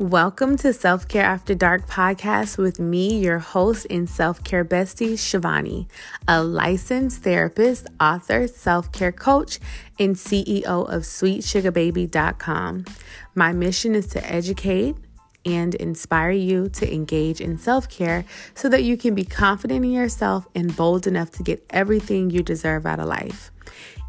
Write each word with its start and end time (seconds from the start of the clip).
Welcome 0.00 0.56
to 0.56 0.72
Self 0.72 1.08
Care 1.08 1.26
After 1.26 1.54
Dark 1.54 1.86
podcast 1.86 2.56
with 2.56 2.80
me, 2.80 3.18
your 3.18 3.38
host 3.38 3.86
and 3.90 4.08
self 4.08 4.42
care 4.42 4.64
bestie, 4.64 5.12
Shivani, 5.12 5.88
a 6.26 6.42
licensed 6.42 7.22
therapist, 7.22 7.86
author, 8.00 8.48
self 8.48 8.90
care 8.92 9.12
coach, 9.12 9.58
and 9.98 10.16
CEO 10.16 10.64
of 10.64 11.02
SweetSugarBaby.com. 11.02 12.86
My 13.34 13.52
mission 13.52 13.94
is 13.94 14.06
to 14.06 14.26
educate 14.26 14.96
and 15.44 15.74
inspire 15.74 16.30
you 16.30 16.70
to 16.70 16.90
engage 16.90 17.42
in 17.42 17.58
self 17.58 17.86
care 17.90 18.24
so 18.54 18.70
that 18.70 18.82
you 18.82 18.96
can 18.96 19.14
be 19.14 19.26
confident 19.26 19.84
in 19.84 19.90
yourself 19.90 20.48
and 20.54 20.74
bold 20.74 21.06
enough 21.06 21.30
to 21.32 21.42
get 21.42 21.62
everything 21.68 22.30
you 22.30 22.42
deserve 22.42 22.86
out 22.86 23.00
of 23.00 23.06
life. 23.06 23.50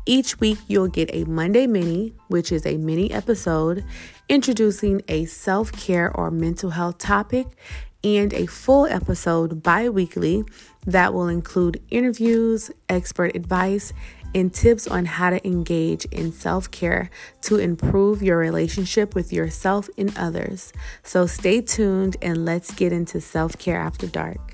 Each 0.05 0.39
week, 0.39 0.57
you'll 0.68 0.87
get 0.87 1.14
a 1.14 1.25
Monday 1.25 1.68
mini, 1.68 2.14
which 2.28 2.51
is 2.51 2.65
a 2.65 2.78
mini 2.78 3.11
episode 3.11 3.86
introducing 4.29 5.01
a 5.07 5.25
self 5.25 5.71
care 5.71 6.11
or 6.15 6.32
mental 6.32 6.71
health 6.71 6.97
topic, 6.97 7.46
and 8.04 8.33
a 8.33 8.47
full 8.47 8.87
episode 8.87 9.61
bi 9.61 9.89
weekly 9.89 10.43
that 10.87 11.14
will 11.14 11.27
include 11.27 11.82
interviews, 11.91 12.71
expert 12.89 13.36
advice, 13.36 13.93
and 14.33 14.54
tips 14.54 14.87
on 14.87 15.05
how 15.05 15.29
to 15.29 15.46
engage 15.47 16.05
in 16.05 16.32
self 16.32 16.71
care 16.71 17.11
to 17.41 17.57
improve 17.57 18.24
your 18.24 18.38
relationship 18.38 19.13
with 19.13 19.32
yourself 19.32 19.88
and 19.99 20.18
others. 20.18 20.74
So 21.04 21.27
stay 21.27 21.61
tuned 21.61 22.18
and 22.24 22.43
let's 22.43 22.74
get 22.74 22.91
into 22.91 23.21
self 23.21 23.55
care 23.60 23.77
after 23.77 24.07
dark. 24.07 24.50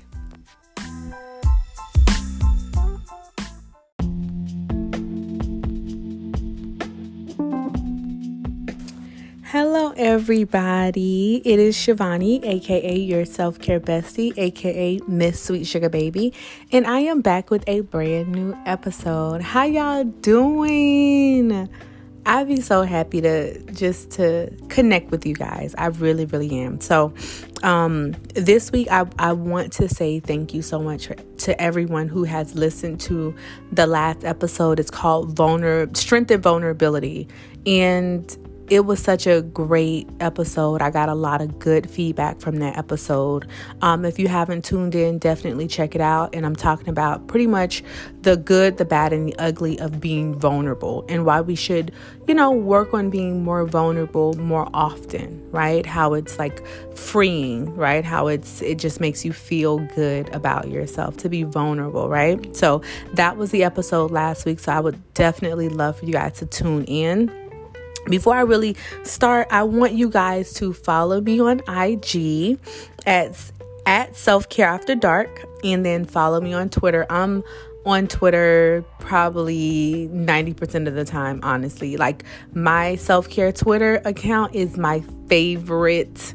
Hello, 9.50 9.94
everybody. 9.96 11.40
It 11.42 11.58
is 11.58 11.74
Shivani, 11.74 12.44
aka 12.44 12.94
your 12.98 13.24
self 13.24 13.58
care 13.58 13.80
bestie, 13.80 14.36
aka 14.36 15.00
Miss 15.08 15.42
Sweet 15.42 15.64
Sugar 15.64 15.88
Baby, 15.88 16.34
and 16.70 16.86
I 16.86 17.00
am 17.00 17.22
back 17.22 17.50
with 17.50 17.64
a 17.66 17.80
brand 17.80 18.30
new 18.30 18.54
episode. 18.66 19.40
How 19.40 19.64
y'all 19.64 20.04
doing? 20.04 21.66
I'd 22.26 22.46
be 22.46 22.60
so 22.60 22.82
happy 22.82 23.22
to 23.22 23.58
just 23.72 24.10
to 24.10 24.54
connect 24.68 25.10
with 25.10 25.24
you 25.24 25.34
guys. 25.34 25.74
I 25.78 25.86
really, 25.86 26.26
really 26.26 26.54
am. 26.60 26.78
So, 26.82 27.14
um, 27.62 28.12
this 28.34 28.70
week 28.70 28.88
I, 28.90 29.06
I 29.18 29.32
want 29.32 29.72
to 29.74 29.88
say 29.88 30.20
thank 30.20 30.52
you 30.52 30.60
so 30.60 30.78
much 30.78 31.08
to 31.38 31.58
everyone 31.58 32.08
who 32.08 32.24
has 32.24 32.54
listened 32.54 33.00
to 33.00 33.34
the 33.72 33.86
last 33.86 34.24
episode. 34.24 34.78
It's 34.78 34.90
called 34.90 35.34
Vulner 35.34 35.96
Strength 35.96 36.32
and 36.32 36.42
Vulnerability. 36.42 37.28
And 37.64 38.36
it 38.70 38.84
was 38.84 39.02
such 39.02 39.26
a 39.26 39.40
great 39.40 40.08
episode. 40.20 40.82
I 40.82 40.90
got 40.90 41.08
a 41.08 41.14
lot 41.14 41.40
of 41.40 41.58
good 41.58 41.88
feedback 41.88 42.40
from 42.40 42.56
that 42.56 42.76
episode. 42.76 43.48
Um, 43.80 44.04
if 44.04 44.18
you 44.18 44.28
haven't 44.28 44.64
tuned 44.64 44.94
in, 44.94 45.18
definitely 45.18 45.68
check 45.68 45.94
it 45.94 46.02
out. 46.02 46.34
And 46.34 46.44
I'm 46.44 46.54
talking 46.54 46.88
about 46.88 47.28
pretty 47.28 47.46
much 47.46 47.82
the 48.20 48.36
good, 48.36 48.76
the 48.76 48.84
bad, 48.84 49.12
and 49.14 49.26
the 49.26 49.38
ugly 49.38 49.78
of 49.80 50.00
being 50.00 50.34
vulnerable 50.38 51.06
and 51.08 51.24
why 51.24 51.40
we 51.40 51.54
should, 51.54 51.92
you 52.26 52.34
know, 52.34 52.50
work 52.50 52.92
on 52.92 53.08
being 53.08 53.42
more 53.42 53.64
vulnerable 53.64 54.34
more 54.34 54.68
often, 54.74 55.50
right? 55.50 55.86
How 55.86 56.12
it's 56.12 56.38
like 56.38 56.66
freeing, 56.94 57.74
right? 57.74 58.04
How 58.04 58.26
it's 58.26 58.60
it 58.60 58.78
just 58.78 59.00
makes 59.00 59.24
you 59.24 59.32
feel 59.32 59.78
good 59.94 60.28
about 60.34 60.68
yourself 60.68 61.16
to 61.18 61.30
be 61.30 61.42
vulnerable, 61.42 62.10
right? 62.10 62.54
So 62.54 62.82
that 63.14 63.38
was 63.38 63.50
the 63.50 63.64
episode 63.64 64.10
last 64.10 64.44
week. 64.44 64.60
So 64.60 64.72
I 64.72 64.80
would 64.80 65.14
definitely 65.14 65.70
love 65.70 65.98
for 65.98 66.04
you 66.04 66.12
guys 66.12 66.34
to 66.40 66.46
tune 66.46 66.84
in 66.84 67.47
before 68.08 68.34
I 68.34 68.42
really 68.42 68.76
start, 69.02 69.48
I 69.50 69.62
want 69.62 69.92
you 69.92 70.08
guys 70.10 70.52
to 70.54 70.72
follow 70.72 71.20
me 71.20 71.40
on 71.40 71.60
IG 71.68 72.58
at 73.06 73.52
at 73.86 74.14
self 74.16 74.48
care 74.48 74.68
after 74.68 74.94
dark, 74.94 75.44
and 75.64 75.84
then 75.84 76.04
follow 76.04 76.40
me 76.40 76.52
on 76.52 76.68
Twitter. 76.68 77.06
I'm 77.08 77.42
on 77.86 78.06
Twitter 78.06 78.84
probably 78.98 80.08
90% 80.12 80.86
of 80.86 80.94
the 80.94 81.04
time, 81.04 81.40
honestly. 81.42 81.96
Like 81.96 82.24
my 82.52 82.96
self 82.96 83.28
care 83.28 83.50
Twitter 83.50 84.00
account 84.04 84.54
is 84.54 84.76
my 84.76 85.02
favorite 85.28 86.34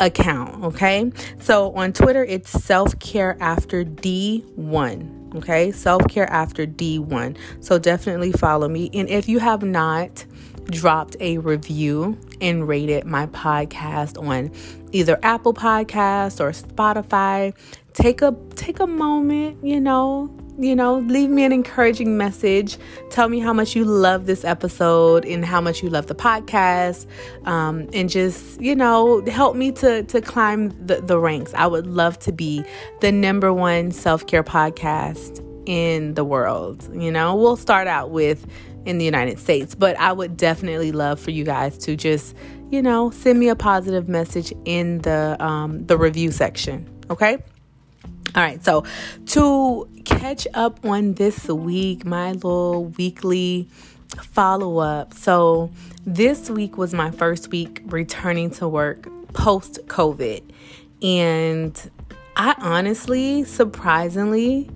account, 0.00 0.62
okay? 0.64 1.10
So 1.38 1.72
on 1.72 1.92
Twitter, 1.92 2.24
it's 2.24 2.50
self 2.50 2.98
care 2.98 3.36
after 3.40 3.84
D1, 3.84 5.36
okay? 5.36 5.72
Self 5.72 6.06
care 6.08 6.30
after 6.30 6.66
D1. 6.66 7.36
So 7.60 7.78
definitely 7.78 8.32
follow 8.32 8.68
me. 8.68 8.90
And 8.92 9.08
if 9.08 9.28
you 9.28 9.38
have 9.38 9.62
not, 9.62 10.26
dropped 10.70 11.16
a 11.20 11.38
review 11.38 12.18
and 12.40 12.68
rated 12.68 13.04
my 13.04 13.26
podcast 13.26 14.22
on 14.22 14.50
either 14.92 15.18
Apple 15.22 15.54
Podcast 15.54 16.40
or 16.40 16.50
Spotify, 16.50 17.54
take 17.94 18.22
a 18.22 18.34
take 18.54 18.80
a 18.80 18.86
moment, 18.86 19.64
you 19.64 19.80
know, 19.80 20.34
you 20.58 20.74
know, 20.74 20.98
leave 20.98 21.30
me 21.30 21.44
an 21.44 21.52
encouraging 21.52 22.16
message. 22.16 22.78
Tell 23.10 23.28
me 23.28 23.38
how 23.38 23.52
much 23.52 23.76
you 23.76 23.84
love 23.84 24.26
this 24.26 24.44
episode 24.44 25.24
and 25.24 25.44
how 25.44 25.60
much 25.60 25.82
you 25.82 25.88
love 25.88 26.08
the 26.08 26.14
podcast, 26.14 27.06
um, 27.46 27.88
and 27.92 28.10
just 28.10 28.60
you 28.60 28.74
know 28.74 29.24
help 29.26 29.56
me 29.56 29.72
to 29.72 30.02
to 30.04 30.20
climb 30.20 30.70
the, 30.86 31.00
the 31.00 31.18
ranks. 31.18 31.54
I 31.54 31.66
would 31.66 31.86
love 31.86 32.18
to 32.20 32.32
be 32.32 32.64
the 33.00 33.12
number 33.12 33.52
one 33.52 33.92
self 33.92 34.26
care 34.26 34.44
podcast 34.44 35.44
in 35.66 36.14
the 36.14 36.24
world. 36.24 36.88
You 36.94 37.12
know, 37.12 37.36
we'll 37.36 37.56
start 37.56 37.86
out 37.86 38.10
with 38.10 38.46
in 38.88 38.96
the 38.96 39.04
United 39.04 39.38
States. 39.38 39.74
But 39.74 39.98
I 40.00 40.12
would 40.12 40.36
definitely 40.36 40.92
love 40.92 41.20
for 41.20 41.30
you 41.30 41.44
guys 41.44 41.76
to 41.78 41.94
just, 41.94 42.34
you 42.70 42.80
know, 42.80 43.10
send 43.10 43.38
me 43.38 43.48
a 43.48 43.54
positive 43.54 44.08
message 44.08 44.52
in 44.64 44.98
the 45.00 45.36
um, 45.38 45.86
the 45.86 45.98
review 45.98 46.32
section. 46.32 46.88
Okay. 47.10 47.34
All 48.34 48.42
right. 48.42 48.64
So 48.64 48.84
to 49.26 49.88
catch 50.04 50.46
up 50.54 50.84
on 50.84 51.14
this 51.14 51.48
week, 51.48 52.04
my 52.04 52.32
little 52.32 52.86
weekly 52.86 53.68
follow 54.22 54.78
up. 54.78 55.12
So 55.12 55.70
this 56.06 56.48
week 56.48 56.78
was 56.78 56.94
my 56.94 57.10
first 57.10 57.48
week 57.48 57.82
returning 57.86 58.50
to 58.52 58.68
work 58.68 59.08
post 59.34 59.80
COVID. 59.86 60.42
And 61.02 61.90
I 62.36 62.54
honestly, 62.58 63.44
surprisingly, 63.44 64.70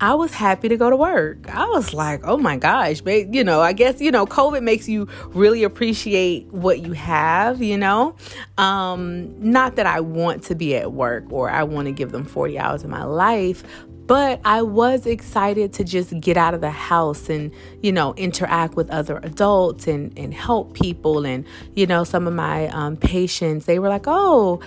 I 0.00 0.14
was 0.14 0.32
happy 0.32 0.68
to 0.68 0.76
go 0.76 0.90
to 0.90 0.96
work. 0.96 1.48
I 1.48 1.66
was 1.66 1.94
like, 1.94 2.20
oh 2.24 2.36
my 2.36 2.56
gosh, 2.56 3.00
but 3.00 3.32
you 3.32 3.44
know, 3.44 3.60
I 3.60 3.72
guess, 3.72 4.00
you 4.00 4.10
know, 4.10 4.26
COVID 4.26 4.62
makes 4.62 4.88
you 4.88 5.08
really 5.28 5.62
appreciate 5.62 6.46
what 6.48 6.80
you 6.80 6.92
have, 6.92 7.62
you 7.62 7.78
know? 7.78 8.16
Um, 8.58 9.34
not 9.40 9.76
that 9.76 9.86
I 9.86 10.00
want 10.00 10.42
to 10.44 10.54
be 10.54 10.76
at 10.76 10.92
work 10.92 11.24
or 11.30 11.50
I 11.50 11.62
want 11.62 11.86
to 11.86 11.92
give 11.92 12.12
them 12.12 12.24
40 12.24 12.58
hours 12.58 12.84
of 12.84 12.90
my 12.90 13.04
life, 13.04 13.62
but 14.06 14.40
I 14.44 14.60
was 14.62 15.06
excited 15.06 15.72
to 15.74 15.84
just 15.84 16.18
get 16.20 16.36
out 16.36 16.52
of 16.52 16.60
the 16.60 16.70
house 16.70 17.30
and, 17.30 17.50
you 17.82 17.90
know, 17.92 18.14
interact 18.14 18.74
with 18.74 18.90
other 18.90 19.18
adults 19.22 19.86
and, 19.86 20.16
and 20.18 20.34
help 20.34 20.74
people. 20.74 21.24
And, 21.24 21.46
you 21.74 21.86
know, 21.86 22.04
some 22.04 22.26
of 22.26 22.34
my 22.34 22.68
um, 22.68 22.96
patients, 22.96 23.64
they 23.64 23.78
were 23.78 23.88
like, 23.88 24.04
oh, 24.06 24.60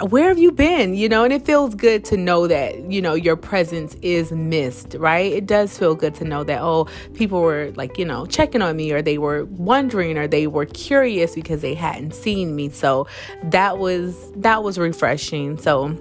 where 0.00 0.28
have 0.28 0.38
you 0.38 0.50
been? 0.50 0.94
You 0.94 1.08
know, 1.08 1.22
and 1.22 1.32
it 1.32 1.44
feels 1.44 1.74
good 1.74 2.04
to 2.06 2.16
know 2.16 2.48
that, 2.48 2.90
you 2.90 3.00
know, 3.00 3.14
your 3.14 3.36
presence 3.36 3.94
is 4.02 4.32
missed, 4.32 4.96
right? 4.98 5.32
It 5.32 5.46
does 5.46 5.78
feel 5.78 5.94
good 5.94 6.16
to 6.16 6.24
know 6.24 6.42
that, 6.44 6.60
oh, 6.60 6.88
people 7.14 7.40
were 7.40 7.72
like, 7.76 7.96
you 7.96 8.04
know, 8.04 8.26
checking 8.26 8.60
on 8.60 8.76
me 8.76 8.90
or 8.90 9.02
they 9.02 9.18
were 9.18 9.44
wondering 9.44 10.18
or 10.18 10.26
they 10.26 10.48
were 10.48 10.66
curious 10.66 11.36
because 11.36 11.62
they 11.62 11.74
hadn't 11.74 12.14
seen 12.14 12.56
me. 12.56 12.70
So 12.70 13.06
that 13.44 13.78
was 13.78 14.32
that 14.32 14.64
was 14.64 14.78
refreshing. 14.78 15.58
So 15.58 15.96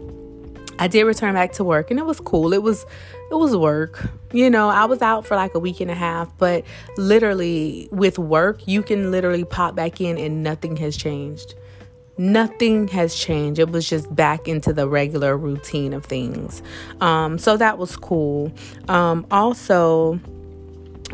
I 0.80 0.88
did 0.88 1.04
return 1.04 1.36
back 1.36 1.52
to 1.54 1.64
work 1.64 1.92
and 1.92 2.00
it 2.00 2.06
was 2.06 2.20
cool. 2.20 2.52
It 2.52 2.64
was 2.64 2.88
it 3.30 3.36
was 3.36 3.56
work. 3.56 4.10
You 4.32 4.50
know, 4.50 4.70
I 4.70 4.86
was 4.86 5.04
out 5.04 5.28
for 5.28 5.36
like 5.36 5.54
a 5.54 5.60
week 5.60 5.80
and 5.82 5.92
a 5.92 5.96
half, 5.96 6.36
but 6.40 6.66
literally 6.98 7.90
with 7.92 8.18
work, 8.18 8.68
you 8.68 8.82
can 8.82 9.12
literally 9.12 9.46
pop 9.46 9.76
back 9.76 10.02
in 10.02 10.18
and 10.18 10.42
nothing 10.42 10.78
has 10.78 10.98
changed 10.98 11.54
nothing 12.18 12.88
has 12.90 13.16
changed. 13.16 13.60
It 13.60 13.70
was 13.70 13.90
just 13.90 14.14
back 14.16 14.48
into 14.48 14.74
the 14.74 14.88
regular 14.88 15.38
routine 15.38 15.94
of 15.94 16.06
things. 16.06 16.62
Um, 17.02 17.38
so 17.38 17.58
that 17.58 17.78
was 17.78 17.96
cool. 17.96 18.52
Um, 18.88 19.26
also, 19.32 20.20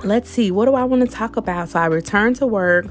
let's 0.03 0.29
see, 0.29 0.51
what 0.51 0.65
do 0.65 0.75
I 0.75 0.83
want 0.83 1.09
to 1.09 1.15
talk 1.15 1.37
about? 1.37 1.69
So 1.69 1.79
I 1.79 1.85
returned 1.85 2.37
to 2.37 2.47
work. 2.47 2.87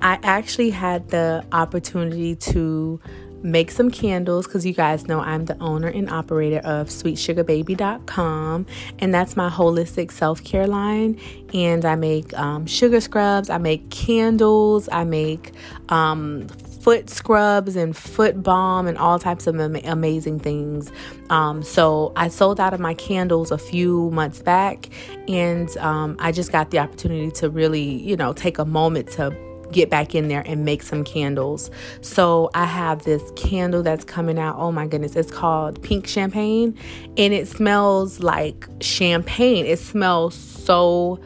I 0.00 0.18
actually 0.22 0.70
had 0.70 1.08
the 1.08 1.44
opportunity 1.52 2.36
to 2.36 3.00
make 3.44 3.70
some 3.70 3.90
candles 3.90 4.46
because 4.46 4.64
you 4.64 4.72
guys 4.72 5.06
know 5.06 5.20
I'm 5.20 5.44
the 5.44 5.58
owner 5.58 5.88
and 5.88 6.08
operator 6.08 6.60
of 6.64 6.88
sweetsugarbaby.com 6.88 8.66
and 8.98 9.14
that's 9.14 9.36
my 9.36 9.50
holistic 9.50 10.10
self-care 10.10 10.66
line 10.66 11.20
and 11.52 11.84
I 11.84 11.94
make 11.94 12.32
um, 12.38 12.64
sugar 12.64 13.02
scrubs 13.02 13.50
I 13.50 13.58
make 13.58 13.90
candles 13.90 14.88
I 14.90 15.04
make 15.04 15.52
um, 15.90 16.46
foot 16.84 17.08
scrubs 17.08 17.76
and 17.76 17.96
foot 17.96 18.42
balm 18.42 18.86
and 18.86 18.98
all 18.98 19.18
types 19.18 19.46
of 19.46 19.58
am- 19.58 19.74
amazing 19.74 20.38
things. 20.38 20.92
Um, 21.30 21.62
so 21.62 22.12
I 22.14 22.28
sold 22.28 22.60
out 22.60 22.74
of 22.74 22.78
my 22.78 22.92
candles 22.92 23.50
a 23.50 23.56
few 23.56 24.10
months 24.10 24.42
back, 24.42 24.90
and 25.26 25.74
um, 25.78 26.14
I 26.18 26.30
just 26.30 26.52
got 26.52 26.72
the 26.72 26.78
opportunity 26.78 27.30
to 27.32 27.48
really, 27.48 28.02
you 28.02 28.18
know, 28.18 28.34
take 28.34 28.58
a 28.58 28.66
moment 28.66 29.08
to 29.12 29.34
get 29.72 29.88
back 29.88 30.14
in 30.14 30.28
there 30.28 30.42
and 30.46 30.66
make 30.66 30.82
some 30.82 31.04
candles. 31.04 31.70
So 32.02 32.50
I 32.52 32.66
have 32.66 33.04
this 33.04 33.22
candle 33.34 33.82
that's 33.82 34.04
coming 34.04 34.38
out. 34.38 34.56
Oh 34.58 34.70
my 34.70 34.86
goodness, 34.86 35.16
it's 35.16 35.32
called 35.32 35.82
Pink 35.82 36.06
Champagne 36.06 36.78
and 37.16 37.32
it 37.32 37.48
smells 37.48 38.20
like 38.20 38.68
champagne. 38.80 39.64
It 39.66 39.78
smells 39.80 40.34
so 40.36 41.18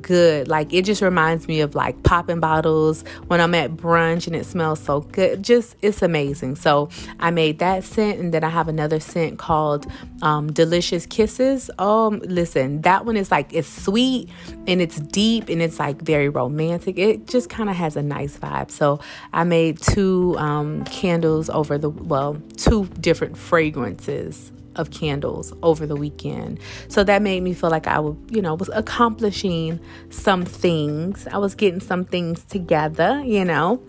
good. 0.00 0.48
Like 0.48 0.72
it 0.72 0.84
just 0.84 1.02
reminds 1.02 1.48
me 1.48 1.60
of 1.60 1.74
like 1.74 2.02
popping 2.02 2.40
bottles 2.40 3.04
when 3.26 3.40
I'm 3.40 3.54
at 3.54 3.72
brunch 3.76 4.26
and 4.26 4.36
it 4.36 4.46
smells 4.46 4.80
so 4.80 5.00
good. 5.00 5.42
Just 5.42 5.76
it's 5.82 6.02
amazing. 6.02 6.56
So 6.56 6.88
I 7.20 7.30
made 7.30 7.58
that 7.60 7.84
scent 7.84 8.18
and 8.18 8.32
then 8.32 8.44
I 8.44 8.48
have 8.48 8.68
another 8.68 9.00
scent 9.00 9.38
called 9.38 9.86
um, 10.22 10.52
Delicious 10.52 11.06
Kisses. 11.06 11.70
Um, 11.78 12.20
listen, 12.20 12.82
that 12.82 13.04
one 13.04 13.16
is 13.16 13.30
like 13.30 13.52
it's 13.52 13.68
sweet 13.68 14.28
and 14.66 14.80
it's 14.80 14.96
deep 14.96 15.48
and 15.48 15.62
it's 15.62 15.78
like 15.78 16.02
very 16.02 16.28
romantic. 16.28 16.98
It 16.98 17.26
just 17.26 17.48
kind 17.48 17.68
of 17.70 17.76
has 17.76 17.96
a 17.96 18.02
nice 18.02 18.36
vibe. 18.38 18.70
So 18.70 19.00
I 19.32 19.44
made 19.44 19.80
two 19.80 20.36
um, 20.38 20.84
candles 20.84 21.50
over 21.50 21.78
the 21.78 21.90
well, 21.90 22.40
two 22.56 22.86
different 23.00 23.36
fragrances 23.36 24.52
of 24.76 24.90
candles 24.90 25.52
over 25.62 25.86
the 25.86 25.96
weekend. 25.96 26.60
So 26.88 27.04
that 27.04 27.22
made 27.22 27.42
me 27.42 27.52
feel 27.52 27.70
like 27.70 27.86
I 27.86 27.98
would, 27.98 28.16
you 28.30 28.40
know, 28.40 28.54
was 28.54 28.70
accomplishing 28.72 29.80
some 30.10 30.44
things. 30.44 31.26
I 31.28 31.38
was 31.38 31.54
getting 31.54 31.80
some 31.80 32.04
things 32.04 32.44
together, 32.44 33.22
you 33.24 33.44
know. 33.44 33.82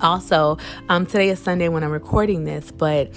Also, 0.00 0.58
um, 0.88 1.06
today 1.06 1.28
is 1.28 1.38
Sunday 1.38 1.68
when 1.68 1.82
I'm 1.82 1.90
recording 1.90 2.44
this, 2.44 2.70
but 2.70 3.10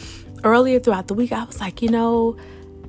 earlier 0.44 0.80
throughout 0.80 1.07
the 1.07 1.13
week, 1.13 1.31
I 1.31 1.44
was 1.44 1.60
like, 1.60 1.81
you 1.81 1.89
know, 1.89 2.38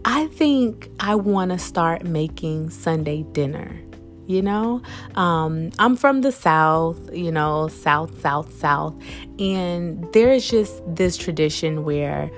I 0.05 0.27
think 0.29 0.89
I 1.01 1.15
want 1.15 1.51
to 1.51 1.59
start 1.59 2.05
making 2.05 2.71
Sunday 2.71 3.25
dinner. 3.33 3.81
You 4.27 4.43
know, 4.43 4.83
um, 5.15 5.71
I'm 5.79 5.97
from 5.97 6.21
the 6.21 6.33
South, 6.33 6.99
you 7.15 7.33
know, 7.33 7.69
South, 7.69 8.21
South, 8.21 8.53
South. 8.59 8.95
And 9.39 10.07
there's 10.13 10.49
just 10.51 10.83
this 10.87 11.17
tradition 11.17 11.83
where 11.83 12.31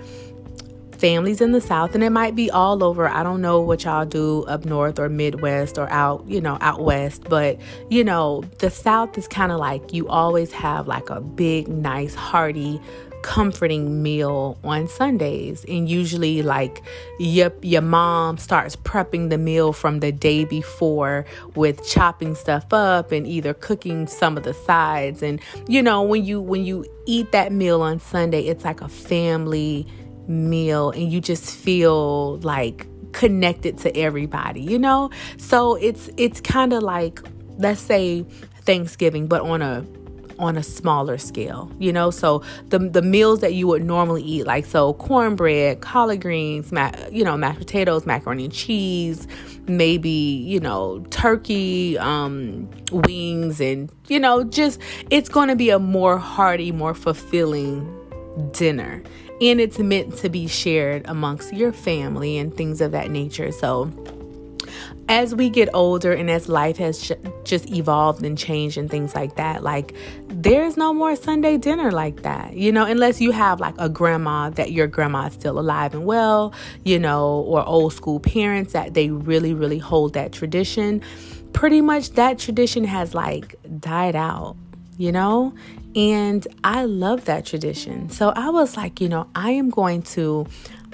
families 1.00 1.40
in 1.40 1.52
the 1.52 1.60
South, 1.60 1.94
and 1.94 2.04
it 2.04 2.10
might 2.10 2.36
be 2.36 2.50
all 2.50 2.84
over. 2.84 3.08
I 3.08 3.22
don't 3.22 3.40
know 3.40 3.60
what 3.60 3.84
y'all 3.84 4.04
do 4.04 4.44
up 4.44 4.64
north 4.64 4.98
or 4.98 5.08
Midwest 5.08 5.78
or 5.78 5.88
out, 5.90 6.24
you 6.26 6.40
know, 6.40 6.58
out 6.60 6.82
west, 6.82 7.24
but 7.28 7.58
you 7.88 8.04
know, 8.04 8.42
the 8.58 8.70
South 8.70 9.16
is 9.16 9.26
kind 9.26 9.50
of 9.50 9.58
like 9.58 9.92
you 9.92 10.08
always 10.08 10.52
have 10.52 10.86
like 10.86 11.08
a 11.10 11.20
big, 11.20 11.68
nice, 11.68 12.14
hearty, 12.14 12.80
comforting 13.22 14.02
meal 14.02 14.58
on 14.64 14.88
Sundays. 14.88 15.64
And 15.66 15.88
usually, 15.88 16.42
like, 16.42 16.82
your, 17.18 17.52
your 17.62 17.82
mom 17.82 18.38
starts 18.38 18.76
prepping 18.76 19.30
the 19.30 19.38
meal 19.38 19.72
from 19.72 20.00
the 20.00 20.12
day 20.12 20.44
before 20.44 21.24
with 21.54 21.86
chopping 21.86 22.34
stuff 22.34 22.72
up 22.72 23.12
and 23.12 23.26
either 23.26 23.54
cooking 23.54 24.06
some 24.06 24.36
of 24.36 24.42
the 24.44 24.54
sides. 24.54 25.22
And, 25.22 25.40
you 25.68 25.82
know, 25.82 26.02
when 26.02 26.24
you, 26.24 26.40
when 26.40 26.64
you 26.64 26.84
eat 27.06 27.32
that 27.32 27.52
meal 27.52 27.82
on 27.82 28.00
Sunday, 28.00 28.42
it's 28.46 28.64
like 28.64 28.80
a 28.80 28.88
family 28.88 29.86
meal 30.28 30.90
and 30.90 31.12
you 31.12 31.20
just 31.20 31.54
feel 31.54 32.38
like 32.38 32.86
connected 33.12 33.78
to 33.78 33.96
everybody, 33.96 34.60
you 34.60 34.78
know? 34.78 35.10
So 35.38 35.74
it's 35.76 36.10
it's 36.16 36.40
kind 36.40 36.72
of 36.72 36.82
like 36.82 37.20
let's 37.58 37.80
say 37.80 38.22
Thanksgiving 38.62 39.26
but 39.26 39.42
on 39.42 39.62
a 39.62 39.84
on 40.40 40.56
a 40.56 40.62
smaller 40.62 41.18
scale, 41.18 41.70
you 41.78 41.92
know. 41.92 42.10
So 42.10 42.42
the 42.70 42.78
the 42.78 43.02
meals 43.02 43.40
that 43.40 43.54
you 43.54 43.66
would 43.68 43.84
normally 43.84 44.22
eat, 44.22 44.46
like 44.46 44.64
so 44.64 44.94
cornbread, 44.94 45.82
collard 45.82 46.22
greens, 46.22 46.72
ma- 46.72 46.92
you 47.12 47.22
know, 47.22 47.36
mashed 47.36 47.58
potatoes, 47.58 48.06
macaroni 48.06 48.44
and 48.44 48.52
cheese, 48.52 49.28
maybe 49.68 50.08
you 50.08 50.58
know 50.58 51.04
turkey, 51.10 51.98
um, 51.98 52.68
wings, 52.90 53.60
and 53.60 53.92
you 54.08 54.18
know, 54.18 54.42
just 54.42 54.80
it's 55.10 55.28
going 55.28 55.48
to 55.48 55.56
be 55.56 55.70
a 55.70 55.78
more 55.78 56.18
hearty, 56.18 56.72
more 56.72 56.94
fulfilling 56.94 57.96
dinner 58.52 59.02
and 59.40 59.60
it's 59.60 59.78
meant 59.78 60.16
to 60.18 60.28
be 60.28 60.46
shared 60.46 61.02
amongst 61.06 61.52
your 61.52 61.72
family 61.72 62.38
and 62.38 62.54
things 62.54 62.80
of 62.80 62.92
that 62.92 63.10
nature. 63.10 63.52
So, 63.52 63.90
as 65.08 65.34
we 65.34 65.50
get 65.50 65.68
older 65.74 66.12
and 66.12 66.30
as 66.30 66.48
life 66.48 66.76
has 66.76 67.10
just 67.42 67.68
evolved 67.70 68.24
and 68.24 68.38
changed 68.38 68.78
and 68.78 68.88
things 68.88 69.14
like 69.14 69.34
that, 69.36 69.62
like 69.64 69.94
there's 70.28 70.76
no 70.76 70.94
more 70.94 71.16
Sunday 71.16 71.56
dinner 71.56 71.90
like 71.90 72.22
that, 72.22 72.54
you 72.54 72.70
know, 72.70 72.84
unless 72.84 73.20
you 73.20 73.32
have 73.32 73.58
like 73.58 73.74
a 73.78 73.88
grandma 73.88 74.50
that 74.50 74.70
your 74.70 74.86
grandma's 74.86 75.32
still 75.32 75.58
alive 75.58 75.94
and 75.94 76.06
well, 76.06 76.54
you 76.84 76.98
know, 76.98 77.40
or 77.40 77.66
old 77.66 77.92
school 77.92 78.20
parents 78.20 78.72
that 78.72 78.94
they 78.94 79.10
really, 79.10 79.52
really 79.52 79.78
hold 79.78 80.14
that 80.14 80.32
tradition. 80.32 81.02
Pretty 81.52 81.80
much 81.80 82.10
that 82.10 82.38
tradition 82.38 82.84
has 82.84 83.12
like 83.12 83.56
died 83.80 84.14
out, 84.14 84.54
you 84.96 85.10
know? 85.10 85.52
And 85.96 86.46
I 86.62 86.84
love 86.84 87.24
that 87.24 87.44
tradition. 87.44 88.10
So 88.10 88.30
I 88.30 88.50
was 88.50 88.76
like, 88.76 89.00
you 89.00 89.08
know, 89.08 89.28
I 89.34 89.50
am 89.50 89.70
going 89.70 90.02
to 90.02 90.46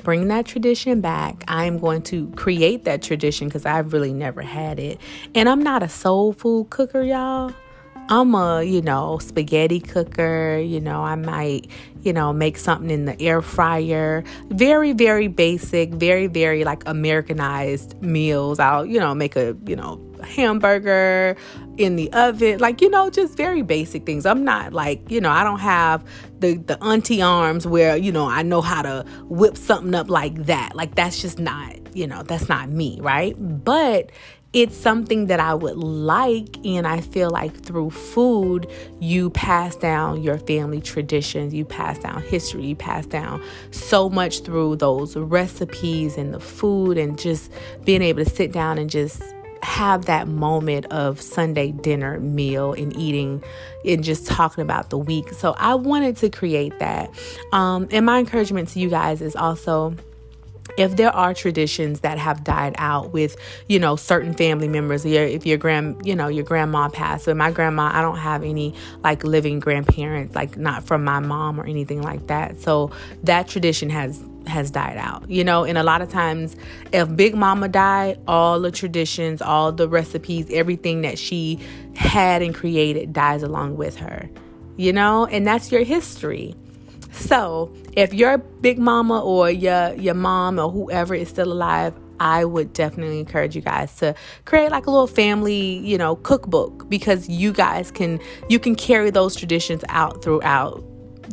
bring 0.02 0.28
that 0.28 0.46
tradition 0.46 1.00
back. 1.00 1.44
I 1.48 1.64
am 1.64 1.78
going 1.78 2.02
to 2.02 2.28
create 2.31 2.84
that 2.84 3.02
tradition 3.02 3.48
because 3.48 3.66
I've 3.66 3.93
really 3.93 4.12
never 4.12 4.40
had 4.40 4.78
it. 4.78 5.00
And 5.34 5.48
I'm 5.48 5.62
not 5.62 5.82
a 5.82 5.88
soul 5.88 6.32
food 6.32 6.70
cooker, 6.70 7.02
y'all. 7.02 7.52
I'm 8.08 8.34
a, 8.37 8.62
you 8.62 8.82
know, 8.82 9.19
spaghetti 9.19 9.81
cooker. 9.81 10.58
You 10.58 10.81
know, 10.81 11.02
I 11.02 11.16
might, 11.16 11.69
you 12.02 12.12
know, 12.12 12.32
make 12.32 12.56
something 12.56 12.88
in 12.88 13.04
the 13.04 13.20
air 13.20 13.42
fryer. 13.42 14.22
Very, 14.50 14.92
very 14.92 15.26
basic, 15.26 15.90
very, 15.90 16.28
very 16.28 16.62
like 16.62 16.84
Americanized 16.87 18.00
meals. 18.00 18.60
I'll, 18.60 18.87
you 18.87 19.00
know, 19.00 19.12
make 19.14 19.34
a, 19.34 19.56
you 19.66 19.75
know, 19.75 20.00
hamburger 20.22 21.36
in 21.76 21.96
the 21.96 22.12
oven 22.12 22.58
like 22.58 22.80
you 22.80 22.88
know 22.88 23.10
just 23.10 23.36
very 23.36 23.62
basic 23.62 24.06
things 24.06 24.24
i'm 24.24 24.44
not 24.44 24.72
like 24.72 25.10
you 25.10 25.20
know 25.20 25.30
i 25.30 25.44
don't 25.44 25.60
have 25.60 26.04
the 26.40 26.56
the 26.56 26.82
auntie 26.82 27.22
arms 27.22 27.66
where 27.66 27.96
you 27.96 28.10
know 28.10 28.26
i 28.26 28.42
know 28.42 28.60
how 28.60 28.82
to 28.82 29.04
whip 29.24 29.56
something 29.56 29.94
up 29.94 30.08
like 30.08 30.34
that 30.46 30.74
like 30.74 30.94
that's 30.94 31.20
just 31.20 31.38
not 31.38 31.74
you 31.94 32.06
know 32.06 32.22
that's 32.22 32.48
not 32.48 32.70
me 32.70 32.98
right 33.00 33.34
but 33.64 34.10
it's 34.56 34.74
something 34.74 35.26
that 35.26 35.38
I 35.38 35.52
would 35.52 35.76
like. 35.76 36.64
And 36.64 36.86
I 36.86 37.02
feel 37.02 37.28
like 37.28 37.54
through 37.54 37.90
food, 37.90 38.66
you 39.00 39.28
pass 39.28 39.76
down 39.76 40.22
your 40.22 40.38
family 40.38 40.80
traditions, 40.80 41.52
you 41.52 41.66
pass 41.66 41.98
down 41.98 42.22
history, 42.22 42.64
you 42.64 42.74
pass 42.74 43.04
down 43.04 43.42
so 43.70 44.08
much 44.08 44.40
through 44.44 44.76
those 44.76 45.14
recipes 45.14 46.16
and 46.16 46.32
the 46.32 46.40
food, 46.40 46.96
and 46.96 47.18
just 47.18 47.52
being 47.84 48.00
able 48.00 48.24
to 48.24 48.30
sit 48.30 48.50
down 48.50 48.78
and 48.78 48.88
just 48.88 49.22
have 49.66 50.04
that 50.06 50.28
moment 50.28 50.86
of 50.86 51.20
Sunday 51.20 51.73
dinner 51.73 52.20
meal 52.20 52.73
and 52.73 52.96
eating 52.96 53.42
and 53.85 54.04
just 54.04 54.25
talking 54.25 54.62
about 54.62 54.90
the 54.90 54.96
week. 54.99 55.32
So 55.32 55.56
I 55.58 55.75
wanted 55.75 56.16
to 56.18 56.30
create 56.30 56.78
that. 56.78 57.11
Um, 57.52 57.88
and 57.90 58.06
my 58.06 58.20
encouragement 58.20 58.68
to 58.70 58.78
you 58.78 58.88
guys 58.88 59.20
is 59.20 59.35
also 59.35 59.96
if 60.78 60.96
there 60.96 61.11
are 61.11 61.35
traditions 61.35 62.00
that 62.00 62.18
have 62.18 62.44
died 62.44 62.75
out 62.78 63.12
with 63.12 63.37
you 63.68 63.78
know 63.78 63.96
certain 63.96 64.35
family 64.35 64.68
members 64.68 65.04
if 65.04 65.46
your 65.46 65.56
grand 65.56 66.04
you 66.04 66.14
know 66.14 66.26
your 66.26 66.44
grandma 66.44 66.88
passed 66.88 67.26
but 67.26 67.37
my 67.37 67.52
grandma 67.52 67.88
i 67.94 68.02
don't 68.02 68.18
have 68.18 68.42
any 68.42 68.75
like 69.04 69.23
living 69.23 69.61
grandparents 69.61 70.35
like 70.35 70.56
not 70.56 70.82
from 70.82 71.04
my 71.04 71.20
mom 71.20 71.61
or 71.61 71.64
anything 71.66 72.02
like 72.02 72.26
that 72.26 72.61
so 72.61 72.90
that 73.23 73.46
tradition 73.46 73.88
has 73.88 74.20
has 74.46 74.70
died 74.70 74.96
out. 74.96 75.28
You 75.28 75.44
know 75.44 75.64
and 75.64 75.78
a 75.78 75.82
lot 75.82 76.02
of 76.02 76.08
times 76.08 76.56
if 76.92 77.14
big 77.16 77.34
mama 77.34 77.68
died 77.68 78.18
all 78.26 78.60
the 78.60 78.70
traditions 78.70 79.42
all 79.42 79.72
the 79.72 79.88
recipes 79.88 80.46
everything 80.50 81.02
that 81.02 81.18
she 81.18 81.58
had 81.94 82.42
and 82.42 82.54
created 82.54 83.12
dies 83.12 83.42
along 83.42 83.76
with 83.76 83.96
her 83.96 84.28
you 84.76 84.92
know 84.92 85.26
and 85.26 85.46
that's 85.46 85.72
your 85.72 85.82
history. 85.82 86.54
So, 87.12 87.72
if 87.96 88.12
your 88.12 88.36
big 88.38 88.78
mama 88.78 89.20
or 89.20 89.50
your 89.50 89.94
your 89.94 90.14
mom 90.14 90.58
or 90.58 90.70
whoever 90.70 91.14
is 91.14 91.28
still 91.30 91.50
alive, 91.50 91.94
I 92.20 92.44
would 92.44 92.72
definitely 92.72 93.18
encourage 93.18 93.56
you 93.56 93.62
guys 93.62 93.94
to 93.96 94.14
create 94.44 94.70
like 94.70 94.86
a 94.86 94.90
little 94.90 95.06
family, 95.06 95.78
you 95.78 95.96
know, 95.96 96.16
cookbook 96.16 96.88
because 96.88 97.28
you 97.28 97.52
guys 97.52 97.90
can 97.90 98.20
you 98.48 98.58
can 98.58 98.74
carry 98.74 99.10
those 99.10 99.34
traditions 99.34 99.82
out 99.88 100.22
throughout 100.22 100.84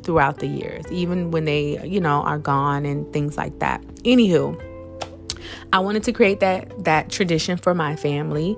throughout 0.02 0.40
the 0.40 0.48
years, 0.48 0.86
even 0.92 1.32
when 1.32 1.46
they, 1.46 1.86
you 1.86 2.00
know, 2.00 2.22
are 2.24 2.40
gone 2.40 2.86
and 2.86 3.12
things 3.14 3.38
like 3.38 3.60
that. 3.60 3.82
Anywho, 4.04 4.60
I 5.72 5.80
wanted 5.80 6.04
to 6.04 6.14
create 6.14 6.40
that 6.40 6.84
that 6.84 7.10
tradition 7.10 7.58
for 7.58 7.74
my 7.74 7.96
family 7.96 8.56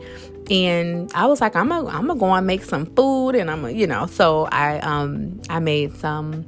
and 0.50 1.12
I 1.14 1.26
was 1.26 1.42
like 1.42 1.56
I'm 1.56 1.70
gonna 1.70 1.88
I'm 1.88 2.08
gonna 2.08 2.20
go 2.20 2.34
and 2.34 2.46
make 2.46 2.64
some 2.64 2.86
food 2.86 3.36
and 3.36 3.50
I'm 3.50 3.62
gonna, 3.62 3.74
you 3.74 3.88
know, 3.88 4.06
so 4.06 4.46
I 4.52 4.80
um 4.80 5.42
I 5.50 5.60
made 5.60 5.96
some 5.96 6.46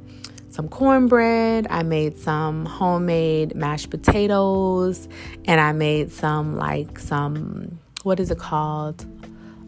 some 0.50 0.68
cornbread, 0.68 1.66
I 1.70 1.82
made 1.82 2.18
some 2.18 2.64
homemade 2.66 3.54
mashed 3.54 3.90
potatoes, 3.90 5.08
and 5.44 5.60
I 5.60 5.72
made 5.72 6.12
some 6.12 6.56
like 6.56 6.98
some 6.98 7.78
what 8.02 8.20
is 8.20 8.30
it 8.30 8.38
called? 8.38 9.04